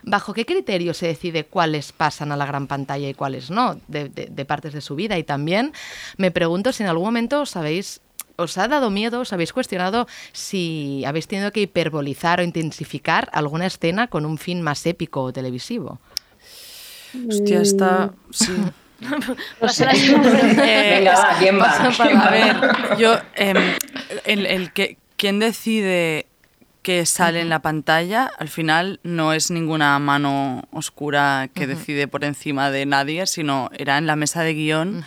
[0.04, 3.80] ¿Bajo qué criterio se decide cuáles pasan a la gran pantalla y cuáles no?
[3.88, 5.18] De, de- de partes de su vida.
[5.18, 5.72] Y también
[6.18, 8.02] me pregunto si en algún momento os habéis.
[8.40, 13.66] ¿Os ha dado miedo, os habéis cuestionado si habéis tenido que hiperbolizar o intensificar alguna
[13.66, 16.00] escena con un fin más épico o televisivo?
[17.28, 18.14] Hostia, está...
[18.32, 18.54] Sí.
[19.62, 21.70] Eh, Venga, va, ¿quién va?
[21.70, 23.58] A ver, yo, em,
[24.26, 26.26] el, el que, ¿quién decide
[26.82, 28.32] que sale en la pantalla?
[28.38, 33.98] Al final no es ninguna mano oscura que decide por encima de nadie, sino era
[33.98, 35.06] en la mesa de guion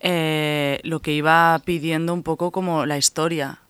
[0.00, 3.60] eh, lo que iba pidiendo un poco como la historia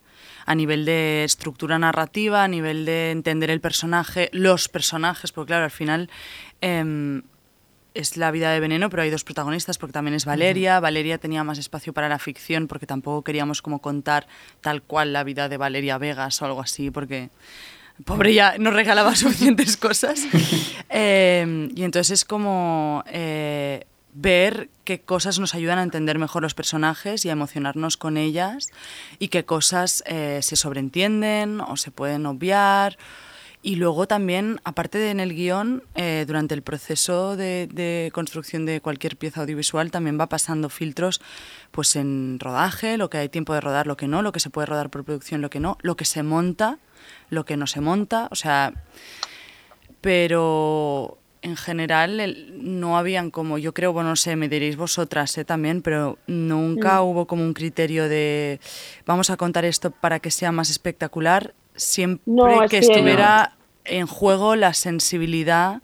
[0.45, 5.65] a nivel de estructura narrativa, a nivel de entender el personaje, los personajes, porque claro,
[5.65, 6.11] al final
[6.61, 7.23] em,
[7.95, 10.81] es la vida de Veneno, pero hay dos protagonistas porque también es Valeria.
[10.81, 14.27] Valeria tenía más espacio para la ficción porque tampoco queríamos como contar
[14.61, 17.31] tal cual la vida de Valeria Vegas o algo así porque
[18.05, 20.21] pobre ya nos regalaba suficientes cosas.
[20.95, 26.53] Eh, y entonces es como eh, ver qué cosas nos ayudan a entender mejor los
[26.53, 28.69] personajes y a emocionarnos con ellas
[29.19, 32.99] y qué cosas eh, se sobreentienden o se pueden obviar.
[33.65, 38.67] Y luego también, aparte de en el guion, eh, durante el proceso de, de construcción
[38.67, 41.21] de cualquier pieza audiovisual también va pasando filtros
[41.71, 44.51] pues en rodaje, lo que hay tiempo de rodar, lo que no, lo que se
[44.51, 46.79] puede rodar por producción, lo que no, lo que se monta,
[47.31, 48.73] lo que no se monta, o sea,
[50.01, 55.37] pero en general el- no habían como, yo creo, bueno, no sé, me diréis vosotras
[55.39, 57.05] eh, también, pero nunca Mm.
[57.05, 58.61] hubo como un criterio de
[59.07, 63.53] vamos a contar esto para que sea más espectacular, siempre No, es que que- estuviera
[63.85, 65.83] en juego la sensibilidad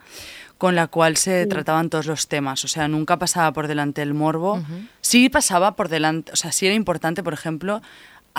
[0.56, 4.12] con la cual se trataban todos los temas, o sea, nunca pasaba por delante el
[4.12, 4.60] morbo,
[5.00, 7.80] sí pasaba por delante, o sea, sí era importante, por ejemplo,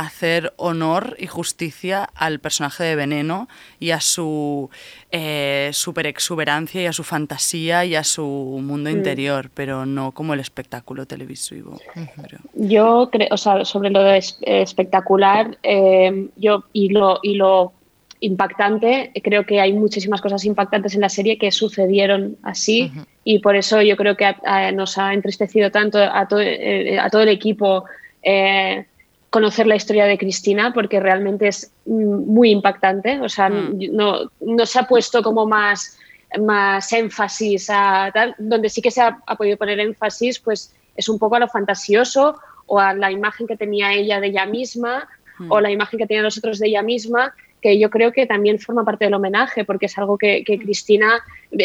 [0.05, 3.47] hacer honor y justicia al personaje de Veneno
[3.79, 4.69] y a su
[5.11, 8.23] eh, super exuberancia y a su fantasía y a su
[8.63, 8.93] mundo Mm.
[8.93, 11.81] interior, pero no como el espectáculo televisivo.
[12.53, 17.73] Yo creo, o sea, sobre lo de es- espectacular, eh, yo y lo, y lo
[18.21, 22.91] impactante, creo que hay muchísimas cosas impactantes en la serie que sucedieron así
[23.23, 26.99] y por eso yo creo que a- a- nos ha entristecido tanto a, to- eh,
[26.99, 27.85] a todo el equipo
[28.21, 28.85] eh,
[29.29, 34.65] conocer la historia de Cristina porque realmente es mm, muy impactante, o sea, no, no
[34.65, 35.97] se ha puesto como más
[36.39, 41.09] más énfasis a tal, donde sí que se ha, ha podido poner énfasis, pues es
[41.09, 45.09] un poco a lo fantasioso o a la imagen que tenía ella de ella misma
[45.39, 45.51] Mm.
[45.51, 48.59] o la imagen que tenían los otros de ella misma, que yo creo que también
[48.59, 51.21] forma parte del homenaje, porque es algo que, que Cristina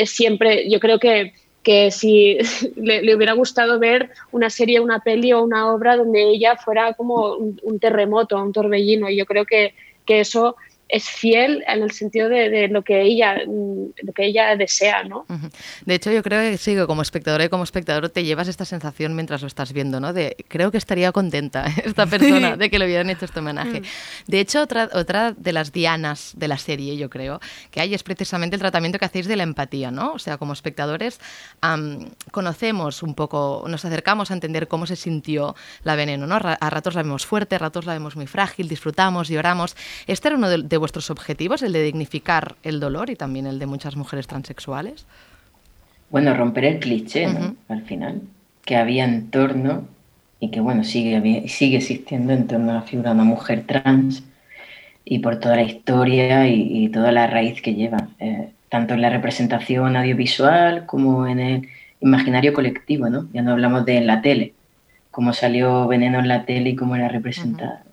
[0.06, 1.34] siempre, yo creo que,
[1.64, 2.38] que si
[2.76, 6.92] le, le hubiera gustado ver una serie, una peli o una obra donde ella fuera
[6.92, 9.74] como un, un terremoto, un torbellino, y yo creo que,
[10.06, 10.56] que eso
[10.88, 15.26] es fiel en el sentido de, de lo que ella lo que ella desea, ¿no?
[15.84, 19.14] De hecho, yo creo que sí, como espectadora y como espectador te llevas esta sensación
[19.14, 20.12] mientras lo estás viendo, ¿no?
[20.12, 23.80] De creo que estaría contenta esta persona de que le hubieran hecho este homenaje.
[23.80, 23.84] Mm.
[24.26, 28.02] De hecho, otra, otra de las dianas de la serie, yo creo, que hay es
[28.02, 30.12] precisamente el tratamiento que hacéis de la empatía, ¿no?
[30.12, 31.20] O sea, como espectadores
[32.30, 36.36] conocemos un poco, nos acercamos a entender cómo se sintió la veneno, ¿no?
[36.36, 39.76] A ratos la vemos fuerte, a ratos la vemos muy frágil, disfrutamos, lloramos.
[40.06, 43.58] Este era uno de, de vuestros objetivos, el de dignificar el dolor y también el
[43.58, 45.06] de muchas mujeres transexuales.
[46.10, 47.56] Bueno, romper el cliché, ¿no?
[47.68, 48.20] Al final,
[48.66, 49.88] que había en torno,
[50.40, 54.24] y que bueno, sigue, sigue existiendo en torno a la figura de una mujer trans,
[55.06, 59.00] y por toda la historia y, y toda la raíz que lleva, eh, tanto en
[59.00, 61.68] la representación audiovisual como en el
[62.00, 63.26] imaginario colectivo, ¿no?
[63.32, 64.52] Ya no hablamos de en la tele,
[65.10, 67.84] cómo salió Veneno en la tele y cómo era representada.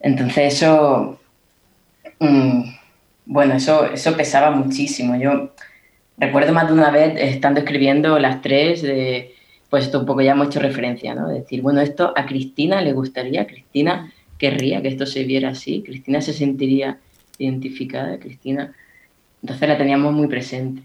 [0.00, 1.18] Entonces eso,
[2.20, 2.62] mm,
[3.26, 5.16] bueno, eso, eso pesaba muchísimo.
[5.16, 5.52] Yo
[6.16, 9.34] recuerdo más de una vez estando escribiendo las tres, de,
[9.70, 11.28] pues esto un poco ya hemos hecho referencia, ¿no?
[11.28, 15.82] De decir, bueno, esto a Cristina le gustaría, Cristina querría que esto se viera así,
[15.82, 16.98] Cristina se sentiría
[17.38, 18.72] identificada, Cristina.
[19.42, 20.82] Entonces la teníamos muy presente.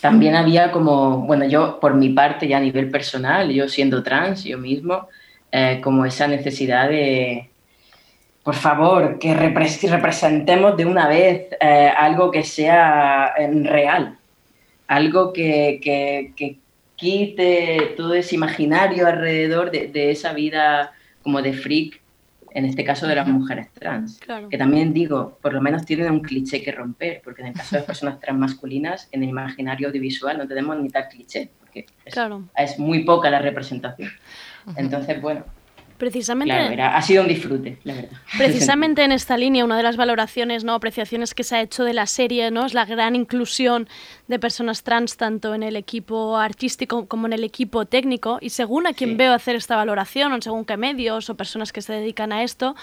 [0.00, 4.44] También había como, bueno, yo por mi parte ya a nivel personal, yo siendo trans,
[4.44, 5.08] yo mismo,
[5.50, 7.48] eh, como esa necesidad de,
[8.46, 14.16] por favor, que repres- representemos de una vez eh, algo que sea eh, real,
[14.86, 16.56] algo que, que- que
[16.94, 20.92] quite todo ese imaginario alrededor de, de esa vida
[21.24, 22.00] como de freak,
[22.52, 24.20] en este caso de las mujeres trans.
[24.20, 24.48] Claro.
[24.48, 27.74] Que también digo, por lo menos tienen un cliché que romper, porque en el caso
[27.74, 31.84] de las personas trans masculinas, en el imaginario audiovisual no tenemos ni tal cliché, porque
[32.04, 32.44] es, Claro.
[32.56, 34.10] es muy poca la representación.
[34.76, 35.44] Entonces, bueno,
[35.96, 38.10] Precisamente, claro, era- ha sido un disfrute, la verdad.
[38.38, 41.94] precisamente en esta línea, una de las valoraciones, no apreciaciones que se ha hecho de
[41.94, 43.88] la serie, no, es la gran inclusión
[44.28, 48.38] de personas trans tanto en el equipo artístico como en el equipo técnico.
[48.40, 51.82] Y según a quien veo hacer esta valoración, o según qué medios o personas que
[51.82, 52.76] se dedican a esto,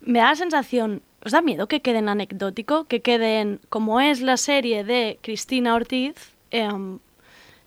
[0.00, 4.36] me da la sensación, ¿os da miedo que queden anecdótico, que queden como es la
[4.36, 6.14] serie de Cristina Ortiz?
[6.50, 6.98] em,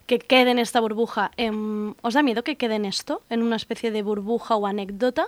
[0.07, 1.31] que quede en esta burbuja.
[1.37, 5.27] Em, ¿Os da miedo que quede en esto, en una especie de burbuja o anécdota?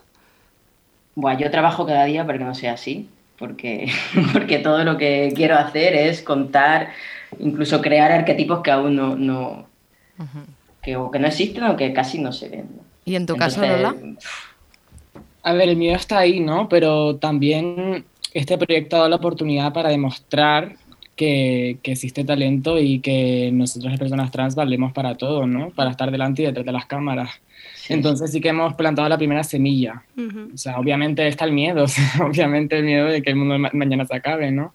[1.16, 3.92] Buah, yo trabajo cada día para que no sea así, porque,
[4.34, 6.90] porque todo lo que quiero hacer es contar,
[7.40, 9.68] incluso crear arquetipos que aún no, no
[10.82, 12.68] que, o que no existen o que casi no se ven.
[12.76, 12.84] ¿no?
[13.06, 14.18] ¿Y en tu caso, Entonces, Lola?
[15.44, 16.70] A ver, el miedo está ahí, ¿no?
[16.70, 20.76] Pero también este proyecto ha dado la oportunidad para demostrar
[21.20, 25.70] que, que existe talento y que nosotros las personas trans valemos para todo, ¿no?
[25.72, 27.30] Para estar delante y detrás de las cámaras.
[27.90, 30.04] Entonces sí que hemos plantado la primera semilla.
[30.54, 33.60] O sea, obviamente está el miedo, o sea, obviamente el miedo de que el mundo
[33.60, 34.74] ma- mañana se acabe, ¿no?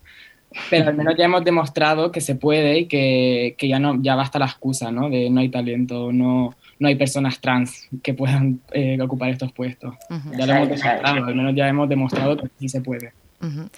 [0.69, 4.13] Pero al menos ya hemos demostrado que se puede y que, que ya no ya
[4.15, 5.09] basta la excusa, ¿no?
[5.09, 9.95] De no hay talento, no, no hay personas trans que puedan eh, ocupar estos puestos.
[10.37, 13.11] Ya lo hemos demostrado, al menos ya hemos demostrado que sí se puede.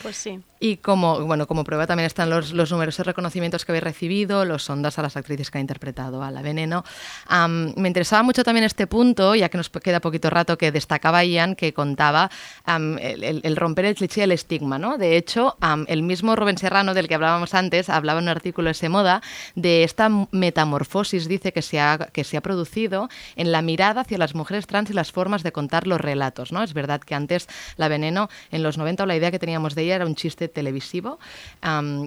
[0.03, 0.39] Pues sí.
[0.59, 4.69] Y como, bueno, como prueba también están los, los numerosos reconocimientos que habéis recibido, los
[4.69, 6.83] ondas a las actrices que ha interpretado a la Veneno.
[7.27, 11.23] Am, me interesaba mucho también este punto, ya que nos queda poquito rato, que destacaba
[11.23, 12.29] Ian, que contaba
[12.65, 14.97] am, el, el- el romper el cliché el estigma, ¿no?
[14.97, 18.65] De hecho, am, el mismo Rubén Serrano, del que hablábamos antes, hablaba en un artículo
[18.67, 19.21] de ese moda
[19.55, 24.17] de esta metamorfosis, dice, que se, ha, que se ha producido en la mirada hacia
[24.17, 26.63] las mujeres trans y las formas de contar los relatos, ¿no?
[26.63, 27.47] Es verdad que antes
[27.77, 31.19] la Veneno, en los 90, la idea que teníamos de ella era un chiste televisivo,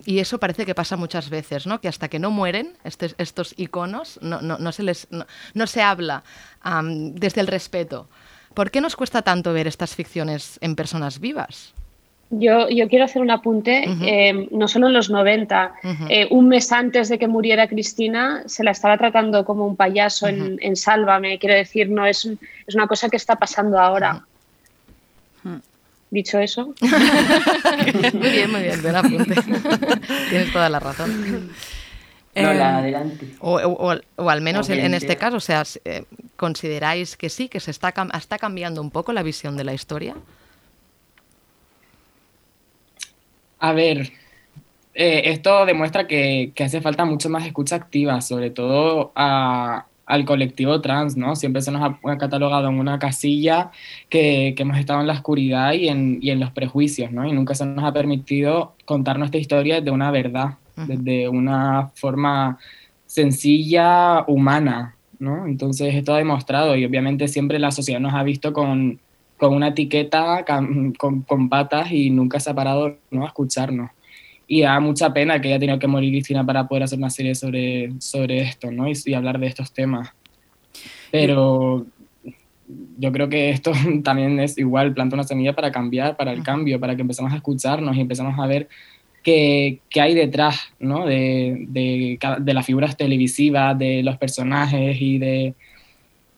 [0.05, 1.81] y eso parece que pasa muchas veces, ¿no?
[1.81, 5.67] Que hasta que no mueren estes- estos iconos, no, no- no se les, no, no
[5.67, 6.23] se habla
[6.93, 8.09] desde el respeto.
[8.55, 11.73] ¿Por qué nos cuesta tanto ver estas ficciones en personas vivas?
[12.33, 16.05] Yo, yo quiero hacer un apunte, eh, no solo en los 90, Ujú.
[16.09, 20.29] eh, un mes antes de que muriera Cristina, se la estaba tratando como un payaso
[20.29, 22.27] en, en Sálvame, quiero decir, no es,
[22.69, 24.25] es una cosa que está pasando ahora.
[26.11, 26.75] Dicho eso,
[28.15, 29.35] muy bien, muy bien, buen apunte.
[30.31, 31.51] Tienes toda la razón.
[32.35, 33.27] No, la Em, adelante.
[33.39, 36.05] O, o- o- o al menos en, este caso, o sea, eh,
[36.37, 40.17] ¿consideráis que sí, que se está, está cambiando un poco la visión de la historia?
[43.61, 44.13] A ver,
[44.95, 50.25] eh, esto demuestra que, que hace falta mucho más escucha activa, sobre todo a- al
[50.25, 51.37] colectivo trans, ¿no?
[51.37, 53.71] Siempre se nos ha, catalogado en una casilla
[54.09, 57.25] que, que hemos estado en la oscuridad y en, y en los prejuicios, ¿no?
[57.27, 62.59] Y nunca se nos ha permitido contar nuestra historia desde una verdad, desde una forma
[63.07, 65.47] sencilla, humana, ¿no?
[65.47, 68.99] Entonces esto ha demostrado y obviamente siempre la sociedad nos ha visto con,
[69.37, 73.25] con una etiqueta, con, con patas y nunca se ha parado ¿no?
[73.25, 73.91] a escucharnos.
[74.53, 77.37] Y da mucha pena que haya tenido que morir Cristina para poder hacer una serie
[77.37, 78.89] sobre, sobre esto ¿no?
[78.89, 80.09] y, y hablar de estos temas.
[81.13, 81.87] Pero
[82.99, 83.71] yo creo que esto
[84.03, 87.37] también es igual, planta una semilla para cambiar, para el cambio, para que empecemos a
[87.37, 88.69] escucharnos y empecemos a ver
[89.23, 91.07] qué, qué hay detrás ¿no?
[91.07, 95.55] de, de, de las figuras televisivas, de los personajes y de,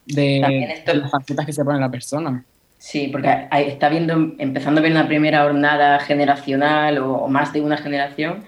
[0.05, 0.41] de,
[0.75, 2.45] esto- de las facetas que se pone la persona.
[2.83, 7.61] Sí, porque está viendo, empezando a ver una primera jornada generacional o, o más de
[7.61, 8.43] una generación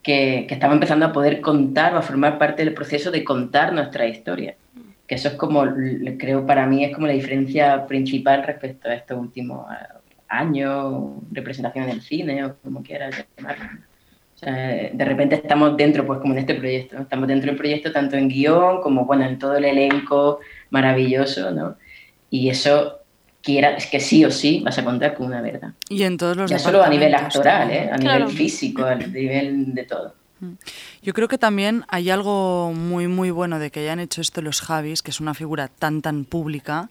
[0.00, 3.72] que, que estaba empezando a poder contar o a formar parte del proceso de contar
[3.72, 4.54] nuestra historia.
[5.08, 5.64] Que eso es como,
[6.20, 9.98] creo para mí, es como la diferencia principal respecto a estos últimos eh,
[10.28, 13.64] años, representación en el cine o como quieras llamarlo.
[14.36, 14.52] O sea,
[14.92, 17.02] de repente estamos dentro, pues como en este proyecto, ¿no?
[17.02, 20.38] estamos dentro del proyecto tanto en guion como bueno, en todo el elenco
[20.70, 21.76] maravilloso, ¿no?
[22.30, 23.03] Y eso,
[23.44, 25.72] quiera, es que sí o sí vas a contar con una verdad.
[25.88, 27.70] Y en todos los Ya solo a nivel actoral.
[27.70, 27.90] ¿eh?
[27.92, 28.24] a Claro.
[28.26, 30.14] nivel físico, a nivel de todo.
[31.02, 34.60] Yo creo que también hay algo muy, muy bueno de que hayan hecho esto los
[34.60, 36.90] Javis, que es una figura tan, tan pública,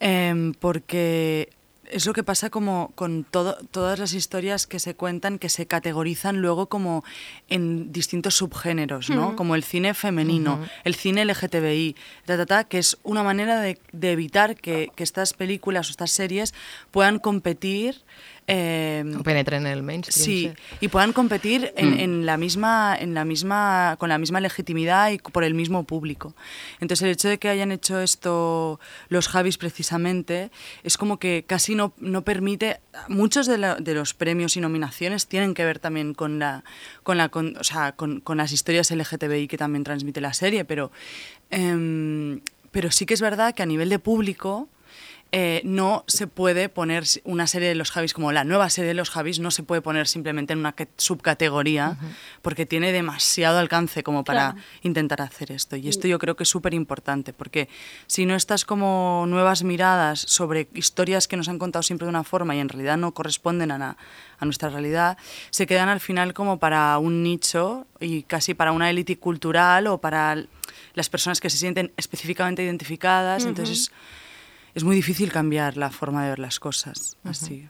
[0.00, 1.50] em, porque
[1.92, 5.66] es lo que pasa como con todo, todas las historias que se cuentan, que se
[5.66, 7.04] categorizan luego como
[7.48, 9.32] en distintos subgéneros, ¿no?
[9.32, 9.36] Mm.
[9.36, 13.78] Como el cine femenino, el cine LGTBI, ta, ta, ta, que es una manera de,
[13.92, 16.54] de evitar que, que estas películas o estas series
[16.90, 18.02] puedan competir.
[18.50, 20.24] Em, O penetren en el mainstream.
[20.24, 22.00] Sí, y puedan competir en, Mm.
[22.00, 26.34] en la misma, en la misma, con la misma legitimidad y por el mismo público.
[26.80, 30.50] Entonces el hecho de que hayan hecho esto los Javis precisamente
[30.82, 32.80] es como que casi no, no permite.
[33.08, 36.64] Muchos de, la- de los premios y nominaciones tienen que ver también con la,
[37.02, 40.64] con la, con- o sea, con, con las historias LGTBI que también transmite la serie,
[40.64, 40.90] pero,
[41.50, 42.40] em,
[42.70, 44.68] pero sí que es verdad que a nivel de público
[45.32, 48.94] eh, no se puede poner una serie de los Javis como la nueva serie de
[48.94, 51.96] los Javis, no se puede poner simplemente en una subcategoría
[52.42, 54.66] porque tiene demasiado alcance como para Claro.
[54.82, 55.76] intentar hacer esto.
[55.76, 57.68] Y esto yo creo que es súper importante porque
[58.06, 62.24] si no estas como nuevas miradas sobre historias que nos han contado siempre de una
[62.24, 63.96] forma y en realidad no corresponden a, la-
[64.38, 65.16] a nuestra realidad,
[65.50, 69.98] se quedan al final como para un nicho y casi para una élite cultural o
[70.00, 70.42] para
[70.94, 73.44] las personas que se sienten específicamente identificadas.
[73.44, 73.92] Entonces
[74.74, 77.68] es muy difícil cambiar la forma de ver las cosas así.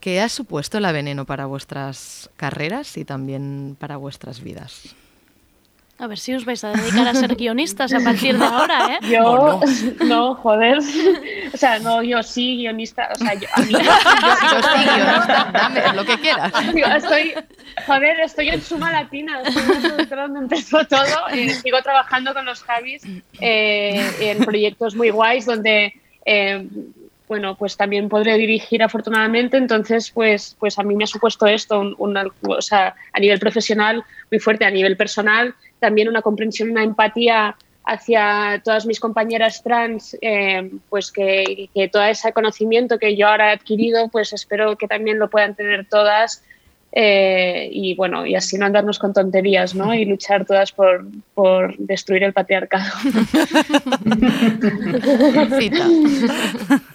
[0.00, 4.94] ¿Qué ha supuesto la veneno para vuestras carreras y también para vuestras vidas?
[5.96, 9.06] A ver si os vais a dedicar a ser guionistas a partir de ahora, ¿eh?
[9.08, 9.60] Yo,
[10.04, 10.34] no.
[10.34, 10.78] joder.
[11.52, 13.08] O sea, no, yo sí, guionista.
[13.14, 16.52] O sea, yo, a mí, yo, Yo sí, guionista, dame lo que quieras.
[16.96, 17.34] Estoy,
[17.86, 21.28] joder, estoy en Suma Latina, estoy donde empezó todo.
[21.32, 23.02] eh, sigo trabajando con los Javis
[23.40, 25.94] eh, en proyectos muy guays donde,
[26.26, 26.66] eh,
[27.28, 29.56] bueno, pues también podré dirigir afortunadamente.
[29.56, 32.16] Entonces, pues, pues a mí me ha supuesto esto, un,
[32.48, 37.56] o sea, a nivel profesional muy fuerte, a nivel personal también una comprensión, una empatía
[37.84, 43.50] hacia todas mis compañeras trans, eh, pues que, que todo ese conocimiento que yo ahora
[43.50, 46.42] he adquirido, pues espero que también lo puedan tener todas
[46.96, 49.92] eh, y bueno, y así no andarnos con tonterías, ¿no?
[49.92, 51.04] Y luchar todas por,
[51.34, 52.92] por destruir el patriarcado.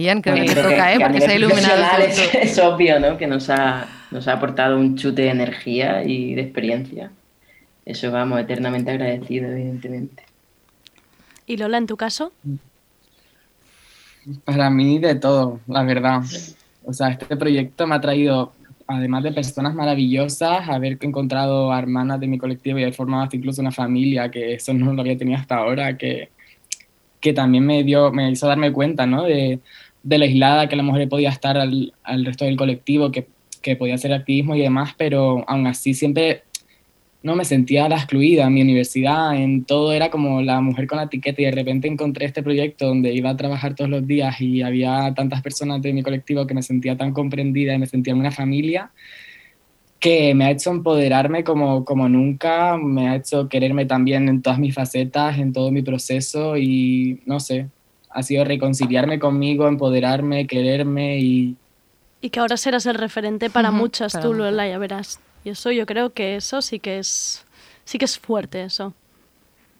[0.00, 0.98] Ian, creo Bueno, que te toca, ¿eh?
[0.98, 2.02] que a Porque se ha iluminado.
[2.02, 3.16] Es, es obvio, ¿no?
[3.16, 7.10] Que nos ha, nos ha aportado un chute de energía y de experiencia.
[7.84, 10.22] Eso vamos, eternamente agradecido, evidentemente.
[11.46, 12.32] Y Lola, en tu caso,
[14.44, 16.22] Para mí de todo, la verdad.
[16.84, 18.52] O sea, este proyecto me ha traído,
[18.86, 23.36] además de personas maravillosas, haber encontrado a hermanas de mi colectivo y haber formado hasta
[23.36, 26.28] incluso una familia, que eso no lo había tenido hasta ahora, que,
[27.20, 29.24] que también me dio, me hizo darme cuenta, ¿no?
[29.24, 29.60] De,
[30.02, 33.26] de la aislada que la mujer podía estar al, al resto del colectivo, que,
[33.62, 36.42] que podía hacer activismo y demás, pero aún así siempre
[37.22, 39.92] no me sentía la excluida en mi universidad, en todo.
[39.92, 43.30] Era como la mujer con la etiqueta y de repente encontré este proyecto donde iba
[43.30, 46.96] a trabajar todos los días y había tantas personas de mi colectivo que me sentía
[46.96, 48.92] tan comprendida y me sentía en una familia
[50.00, 54.58] que me ha hecho empoderarme como, como nunca, me ha hecho quererme también en todas
[54.60, 57.66] mis facetas, en todo mi proceso y no sé,
[58.10, 61.56] ha sido reconciliarme conmigo, empoderarme, quererme y
[62.20, 64.34] y que ahora serás el referente para muchas, para tú.
[64.34, 65.20] Lola, ya verás.
[65.44, 67.44] Y eso yo creo que eso sí que es
[67.84, 68.92] sí que es fuerte, eso.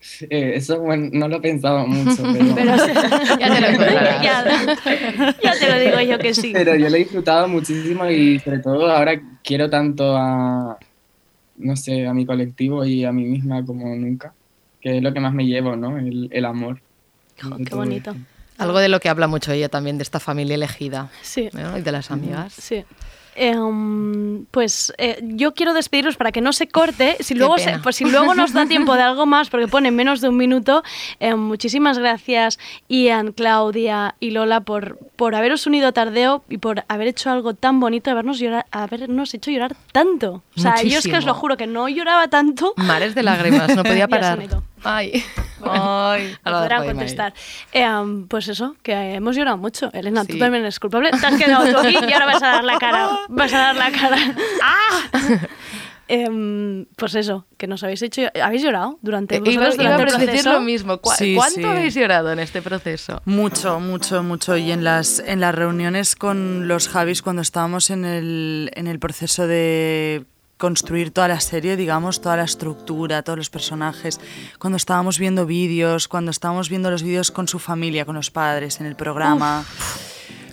[0.31, 2.55] eh, eso bueno, no lo he pensado mucho, pero...
[2.55, 2.93] Pero sí,
[3.41, 3.69] Ya te lo
[5.43, 6.53] ya te lo digo yo que sí.
[6.53, 10.79] Pero yo lo he disfrutado muchísimo y sobre todo ahora quiero tanto a,
[11.57, 14.33] no sé, a mi colectivo y a mí misma como nunca,
[14.81, 15.99] que es lo que más me llevo, ¿no?
[15.99, 16.81] El, el amor.
[17.67, 18.15] Qué bonito.
[18.59, 21.49] Algo de lo que habla mucho ella también, de esta familia elegida Sí.
[21.53, 21.79] ¿no?
[21.79, 22.53] y de las amigas.
[22.53, 22.85] Sí.
[23.41, 27.17] Em, pues eh, yo quiero despediros para que no se corte.
[27.21, 27.83] Si luego, se- pena.
[27.83, 30.83] pues si luego nos da tiempo de algo más, porque pone menos de un minuto,
[31.21, 32.59] eh, muchísimas gracias
[32.89, 37.55] Ian, Claudia y Lola por, por haberos unido a Tardeo y por haber hecho algo
[37.55, 40.43] tan bonito, habernos, llorar, habernos hecho llorar tanto.
[40.57, 41.35] O sea, yo es que os lo Muchísimo.
[41.35, 42.75] juro que no lloraba tanto.
[42.77, 44.41] Mares de lágrimas, no podía parar.
[44.85, 45.23] Ay,
[45.65, 46.23] ay.
[46.25, 47.35] Me Ahora podrán contestar.
[47.73, 47.87] Eh,
[48.29, 49.91] pues eso, que hemos llorado mucho.
[49.93, 51.11] Elena, tú también eres culpable.
[51.11, 53.09] Te has quedado tú aquí y ahora vas a dar la cara.
[53.29, 54.17] Vas a dar la cara.
[54.63, 55.47] ¡Ah!
[56.11, 58.23] Em, pues eso, que nos habéis hecho.
[58.43, 60.53] ¿Habéis llorado durante, Eh, Iba, vosotros iba durante a el decir proceso?
[60.55, 60.99] lo mismo.
[60.99, 61.65] ¿Cu- Sí, ¿Cuánto sí.
[61.65, 63.21] habéis llorado en este proceso?
[63.27, 64.57] Mucho, mucho, mucho.
[64.57, 68.99] Y en las, en las reuniones con los Javis, cuando estábamos en el, en el
[68.99, 70.25] proceso de
[70.59, 74.21] construir toda la serie, digamos, toda la estructura, todos los personajes,
[74.59, 78.81] cuando estábamos viendo vídeos, cuando estábamos viendo los vídeos con su familia, con los padres,
[78.81, 79.65] en el programa.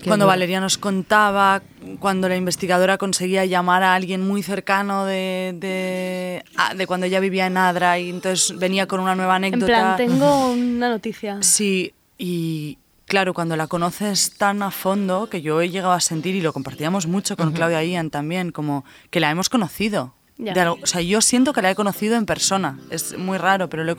[0.05, 0.27] Cuando.
[0.27, 1.63] Valeria nos contaba,
[1.99, 6.43] cuando la investigadora conseguía llamar a alguien muy cercano de, de,
[6.77, 9.65] de cuando ella vivía en Adra y entonces venía con una nueva En anécdota.
[9.65, 11.39] plan, tengo una noticia.
[11.41, 16.35] Sí, y claro, cuando la conoces tan a fondo, que yo he llegado a sentir,
[16.35, 20.13] y lo compartíamos mucho con Claudia Ian también, como que la hemos conocido.
[20.37, 22.77] De algo- o sea, yo siento que la he conocido en persona.
[22.89, 23.95] Es muy raro, pero lo, he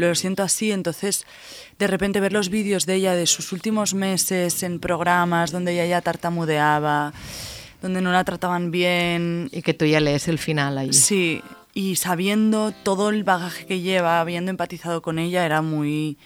[0.00, 0.70] lo siento así.
[0.70, 1.26] Entonces,
[1.80, 5.86] de repente ver los vídeos de ella de sus últimos meses en programas donde ella
[5.86, 7.12] ya tartamudeaba,
[7.82, 10.92] donde no la trataban bien, Y que tú ya lees el final ahí.
[10.92, 11.42] Sí,
[11.74, 16.16] y sabiendo todo el bagaje que lleva, habiendo empatizado con ella, era muy,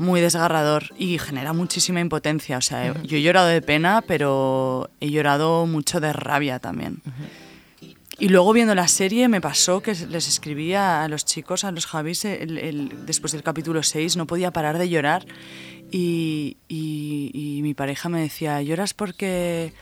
[0.00, 2.58] muy desgarrador y genera muchísima impotencia.
[2.58, 7.02] O sea, yo he llorado de pena, pero he llorado mucho de rabia también.
[8.18, 11.86] Y luego viendo la serie me pasó que les escribía a los chicos, a los
[11.86, 15.24] Javis, el- el- después del capítulo 6, no podía parar de llorar.
[15.92, 19.72] Y, y- y mi pareja me decía, ¿lloras porque,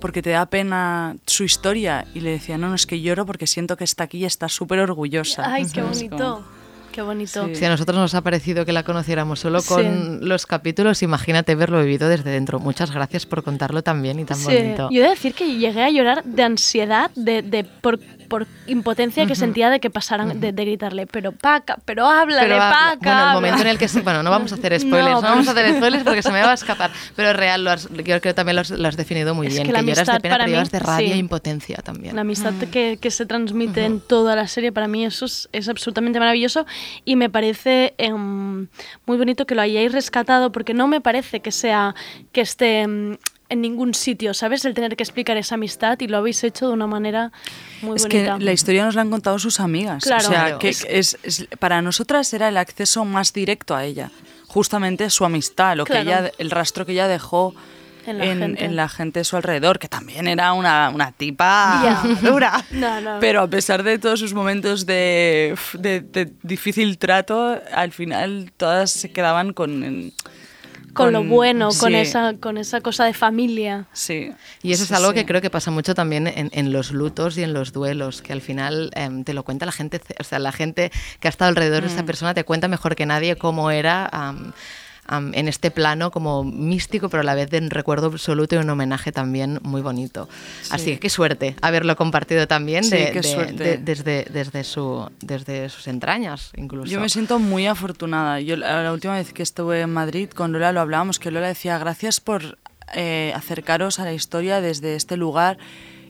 [0.00, 2.06] porque te da pena su historia?
[2.14, 4.48] Y le decía, no, no, es que lloro porque siento que está aquí y está
[4.48, 5.52] súper orgullosa.
[5.52, 6.44] Ay, qué bonito.
[6.92, 7.46] Qué bonito.
[7.46, 7.54] Sí.
[7.54, 11.80] Si a nosotros nos ha parecido que la conociéramos solo con los capítulos, imagínate verlo
[11.80, 12.58] vivido desde dentro.
[12.58, 14.88] Muchas gracias por contarlo tan bien y tan Sí, bonito.
[14.90, 18.00] Yo he de decir que llegué a llorar de ansiedad, de, de por
[18.30, 22.58] por impotencia que sentía de que pasaran, de, de gritarle, pero Paca, pero háblale, Pero
[22.58, 22.96] Paca.
[22.96, 23.34] bueno, el habla".
[23.34, 25.50] momento en el que se, bueno, no vamos a hacer spoilers, no, No, vamos a
[25.50, 28.20] hacer spoilers porque se me va a escapar, pero es real, lo has- yo creo
[28.20, 30.00] que también lo has, lo has definido muy Es bien, que que, la lloras de
[30.12, 31.12] amistad pena, para pero lloras mí, de rabia sí.
[31.12, 32.14] e impotencia también.
[32.14, 35.68] La amistad que, que se transmite en toda la serie, para mí eso es, es
[35.68, 36.64] absolutamente maravilloso
[37.04, 38.68] y me parece em,
[39.06, 41.94] muy bonito que lo hayáis rescatado porque no me parece que sea
[42.32, 43.16] que esté em,
[43.50, 44.64] en ningún sitio, ¿sabes?
[44.64, 47.32] El tener que explicar esa amistad y lo habéis hecho de una manera
[47.82, 48.38] muy es bonita.
[48.38, 50.04] que la historia nos la han contado sus amigas.
[50.04, 50.24] Claro.
[50.26, 50.58] O sea, Claro.
[50.60, 54.10] que Es- es, es- para nosotras era el acceso más directo a ella.
[54.46, 57.54] Justamente su amistad, lo que ella, el rastro que ella dejó
[58.06, 58.64] En la en, gente.
[58.64, 62.14] en la gente de su alrededor, que también era una, una tipa Ya.
[62.30, 62.64] dura.
[62.70, 63.18] No, no.
[63.20, 68.90] Pero a pesar de todos sus momentos de, de- de difícil trato, al final todas
[68.90, 70.12] se quedaban con...
[70.92, 73.86] con, lo bueno, con esa, con esa cosa de familia.
[73.92, 74.32] Sí.
[74.62, 75.14] Y eso es algo sí.
[75.14, 78.32] que creo que pasa mucho también en, en los lutos y en los duelos, que
[78.32, 81.48] al final em, te lo cuenta la gente, o sea, la gente que ha estado
[81.48, 82.06] alrededor de esa Mm.
[82.06, 84.10] persona te cuenta mejor que nadie cómo era
[85.10, 88.58] am, en este plano como místico, pero a la vez de un recuerdo absoluto y
[88.58, 90.28] un homenaje también muy bonito.
[90.70, 95.68] Así que qué suerte haberlo compartido también Sí, de- de- de- desde, desde, su, desde
[95.68, 96.90] sus entrañas, incluso.
[96.90, 98.40] Yo me siento muy afortunada.
[98.40, 101.76] Yo la última vez que estuve en Madrid con Lola lo hablábamos, que Lola decía
[101.78, 102.58] gracias por
[102.94, 105.58] eh, acercaros a la historia desde este lugar.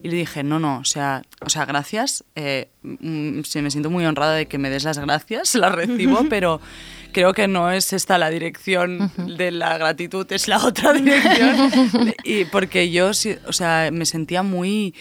[0.02, 2.24] Y le dije, no, no, o sea, o sea gracias.
[2.34, 6.24] eh, mm, sí, me siento muy honrada de que me des las gracias, las recibo,
[6.30, 6.58] pero
[7.12, 12.14] creo que no es esta la dirección de la gratitud, es la otra dirección.
[12.24, 14.94] y porque yo, o sea, me sentía muy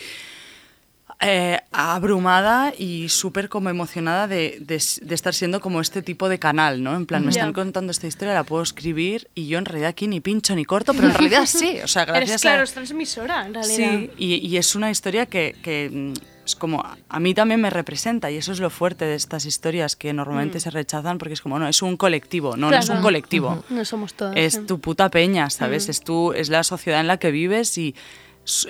[1.22, 6.82] eh, abrumada y súper como emocionada de, de estar siendo como este tipo de canal,
[6.82, 6.96] ¿no?
[6.96, 10.08] En plan, me están contando esta historia, la puedo escribir y yo en realidad aquí
[10.08, 12.64] ni pincho ni corto, pero en realidad sí, o sea, gracias Eres, claro, a...
[12.64, 13.76] es transmisora, en realidad.
[13.76, 16.14] Sí, y, y es una historia que, que, mm,
[16.50, 19.46] es como a- a mí también me representa y eso es lo fuerte de estas
[19.46, 20.62] historias que normalmente Mm.
[20.62, 23.00] se rechazan porque es como, no, es un colectivo, no, no es Claro.
[23.00, 23.64] un colectivo.
[23.70, 24.36] No somos todas.
[24.36, 24.62] Es sí.
[24.62, 25.88] tu puta peña, ¿sabes?
[25.88, 25.92] Mm.
[25.92, 27.96] Es, tu, es la sociedad en la que vives y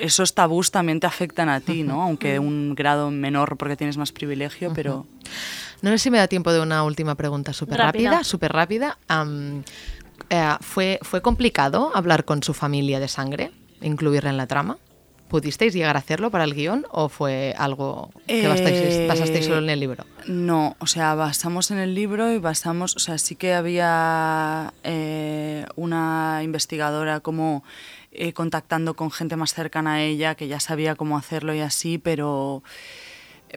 [0.02, 2.02] esos tabús también te afectan a ti, ¿no?
[2.04, 5.06] Aunque de un grado menor porque tienes más privilegio, pero...
[5.82, 8.24] No sé si me da tiempo de una última pregunta súper Rápida.
[8.26, 8.98] súper rápida.
[9.08, 9.64] Am,
[10.30, 13.52] eh, ¿fue, ¿Fue complicado hablar con su familia de sangre,
[13.82, 14.78] incluirla en la trama?
[15.30, 19.60] ¿Pudisteis llegar a hacerlo para el guion o fue algo que bastasteis, Eh, basasteis solo
[19.60, 20.06] en el libro?
[20.26, 25.66] No, o sea, basamos en el libro y basamos, o sea, sí que había eh,
[25.76, 27.64] una investigadora como
[28.12, 32.00] eh, contactando con gente más cercana a ella que ya sabía cómo hacerlo y así,
[32.00, 32.64] pero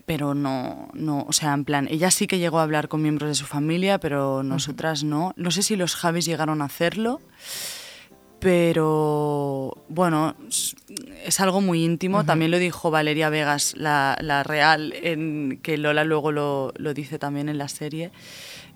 [0.06, 3.28] pero no, no, o sea, en plan, ella sí que llegó a hablar con miembros
[3.28, 5.34] de su familia, pero nosotras no.
[5.36, 7.20] No sé si los Javis llegaron a hacerlo,
[8.42, 10.34] pero bueno,
[11.24, 12.24] es algo muy íntimo.
[12.24, 17.20] También lo dijo Valeria Vegas, la, la real, en, que Lola luego lo, lo dice
[17.20, 18.10] también en la serie,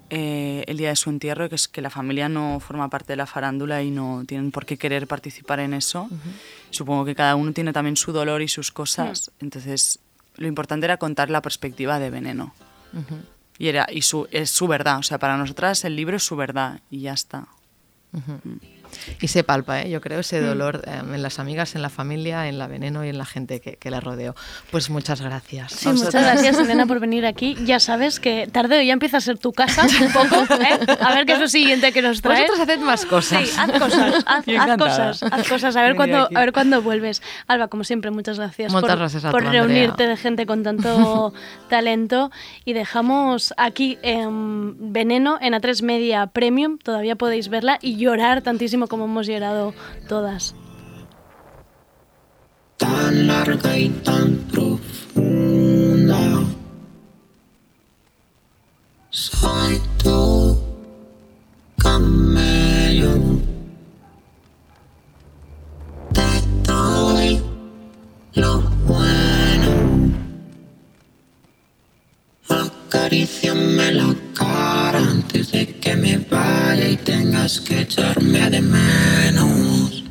[0.09, 3.17] eh, el día de su entierro, que es que la familia no forma parte de
[3.17, 6.09] la farándula y no tienen por qué querer participar en eso.
[6.71, 9.99] Supongo que cada uno tiene también su dolor y sus cosas, entonces
[10.37, 12.55] lo importante era contar la perspectiva de Veneno.
[13.59, 16.37] Y, era, y su, es su verdad, o sea, para nosotras el libro es su
[16.37, 17.49] verdad y ya está.
[19.20, 19.91] Y se palpa, ¿eh?
[19.91, 20.47] yo creo, ese Mm.
[20.47, 23.61] dolor eh, en las amigas, en la familia, en la veneno y en la gente
[23.61, 24.34] que, que la rodeó.
[24.70, 25.72] Pues muchas gracias.
[25.72, 27.57] Sí, muchas gracias, Elena, por venir aquí.
[27.64, 30.97] Ya sabes que tarde o ya empieza a ser tu casa un poco, ¿eh?
[31.01, 32.49] A ver qué es lo siguiente que nos traes.
[32.51, 33.49] Vosotros haced más cosas.
[33.49, 35.76] Sí, haz cosas, haz, haz cosas, haz cosas.
[35.76, 37.22] A ver, cuándo, a ver cuándo vuelves.
[37.47, 39.62] Alba, como siempre, muchas gracias Muchas por, gracias a por tú, Andrea.
[39.64, 41.32] reunirte de gente con tanto
[41.68, 42.30] talento.
[42.64, 46.76] Y dejamos aquí en Veneno en A3 Media Premium.
[46.78, 49.72] Todavía podéis verla y llorar tantísimo como hemos llorado
[50.09, 50.55] todas.
[52.77, 56.18] tan larga y tan profunda.
[59.11, 60.59] Soy tu
[61.79, 63.14] camello.
[66.12, 66.31] Te
[66.70, 67.41] doy
[68.35, 69.72] lo bueno.
[72.49, 74.66] Acaríciame la cara
[75.65, 80.05] que me vaya y tengas que echarme de menos.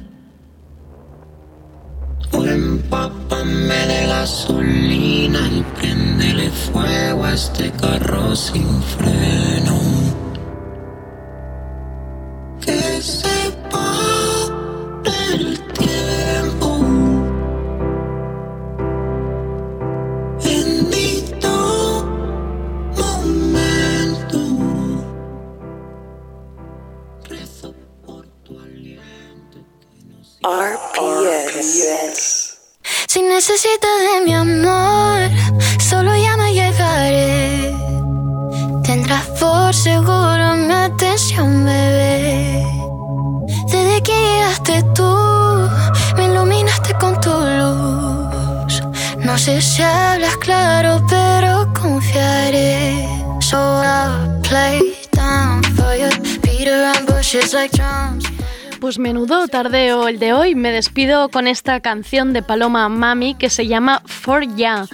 [2.32, 9.78] O empápame de gasolina y prendele fuego a este carro sin freno.
[12.66, 13.45] Que sepa
[30.46, 32.22] RPS.
[33.08, 35.32] Si necesitas de mi amor,
[35.80, 37.74] solo ya me llegaré.
[38.84, 42.64] Tendrás por seguro mi atención, bebé.
[43.72, 45.16] Desde que llegaste tú,
[46.16, 48.84] me iluminaste con tu luz.
[49.18, 53.10] No sé si hablas claro, pero confiaré.
[53.40, 56.10] So I'll play down for you.
[56.44, 58.05] Beat around bushes like drunk.
[58.86, 60.54] Pues menudo tardeo el de hoy.
[60.54, 64.86] Me despido con esta canción de Paloma Mami que se llama For Ya.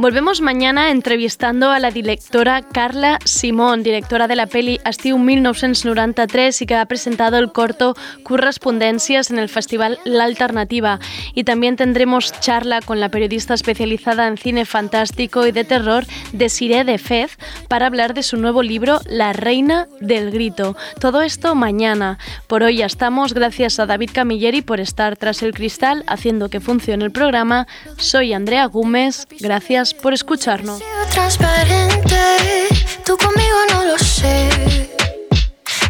[0.00, 6.66] Volvemos mañana entrevistando a la directora Carla Simón, directora de la peli Estiu 1993 y
[6.66, 11.00] que ha presentado el corto Correspondències en el festival La Alternativa.
[11.34, 16.84] Y también tendremos charla con la periodista especializada en cine fantástico y de terror, Desiree
[16.84, 20.76] de Fez, para hablar de su nuevo libro La Reina del Grito.
[21.00, 22.20] Todo esto mañana.
[22.46, 23.34] Por hoy ya estamos.
[23.34, 27.66] Gracias a David Camilleri por estar tras el cristal haciendo que funcione el programa.
[27.96, 29.26] Soy Andrea Gómez.
[29.40, 30.82] Gracias por escucharnos.
[31.10, 32.68] transparente,
[33.04, 34.48] tú conmigo no lo sé.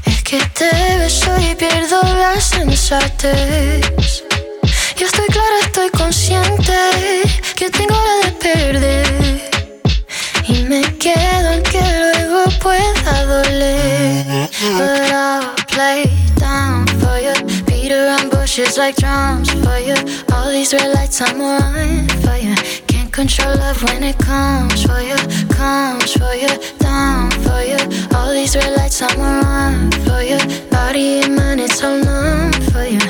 [0.05, 4.25] Es que te beso y pierdo la sensatez.
[4.97, 6.79] Yo estoy clara, estoy consciente
[7.55, 9.51] que tengo la de perder.
[10.49, 14.51] Y me quedo en que luego pueda doler.
[14.77, 17.35] But I'll play down for you.
[17.67, 19.97] Beat around bushes like drums for you.
[20.33, 22.09] All these red lights, I'm on.
[22.49, 22.88] Can't
[23.19, 25.19] control love when it comes for you.
[25.49, 27.81] Comes for you, down for you.
[28.15, 30.39] All these red lights, I'm on for you.
[30.71, 33.03] Body and mind, it's all numb for you.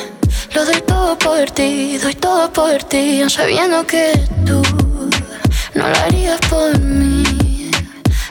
[0.55, 4.05] Lo doy todo por ti, doy todo por ti, sabiendo que
[4.47, 4.63] tú
[5.75, 7.71] no lo harías por mí.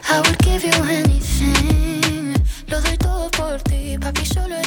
[0.09, 2.33] I would give you anything.
[2.71, 4.66] Lo doy todo por ti, papi, solo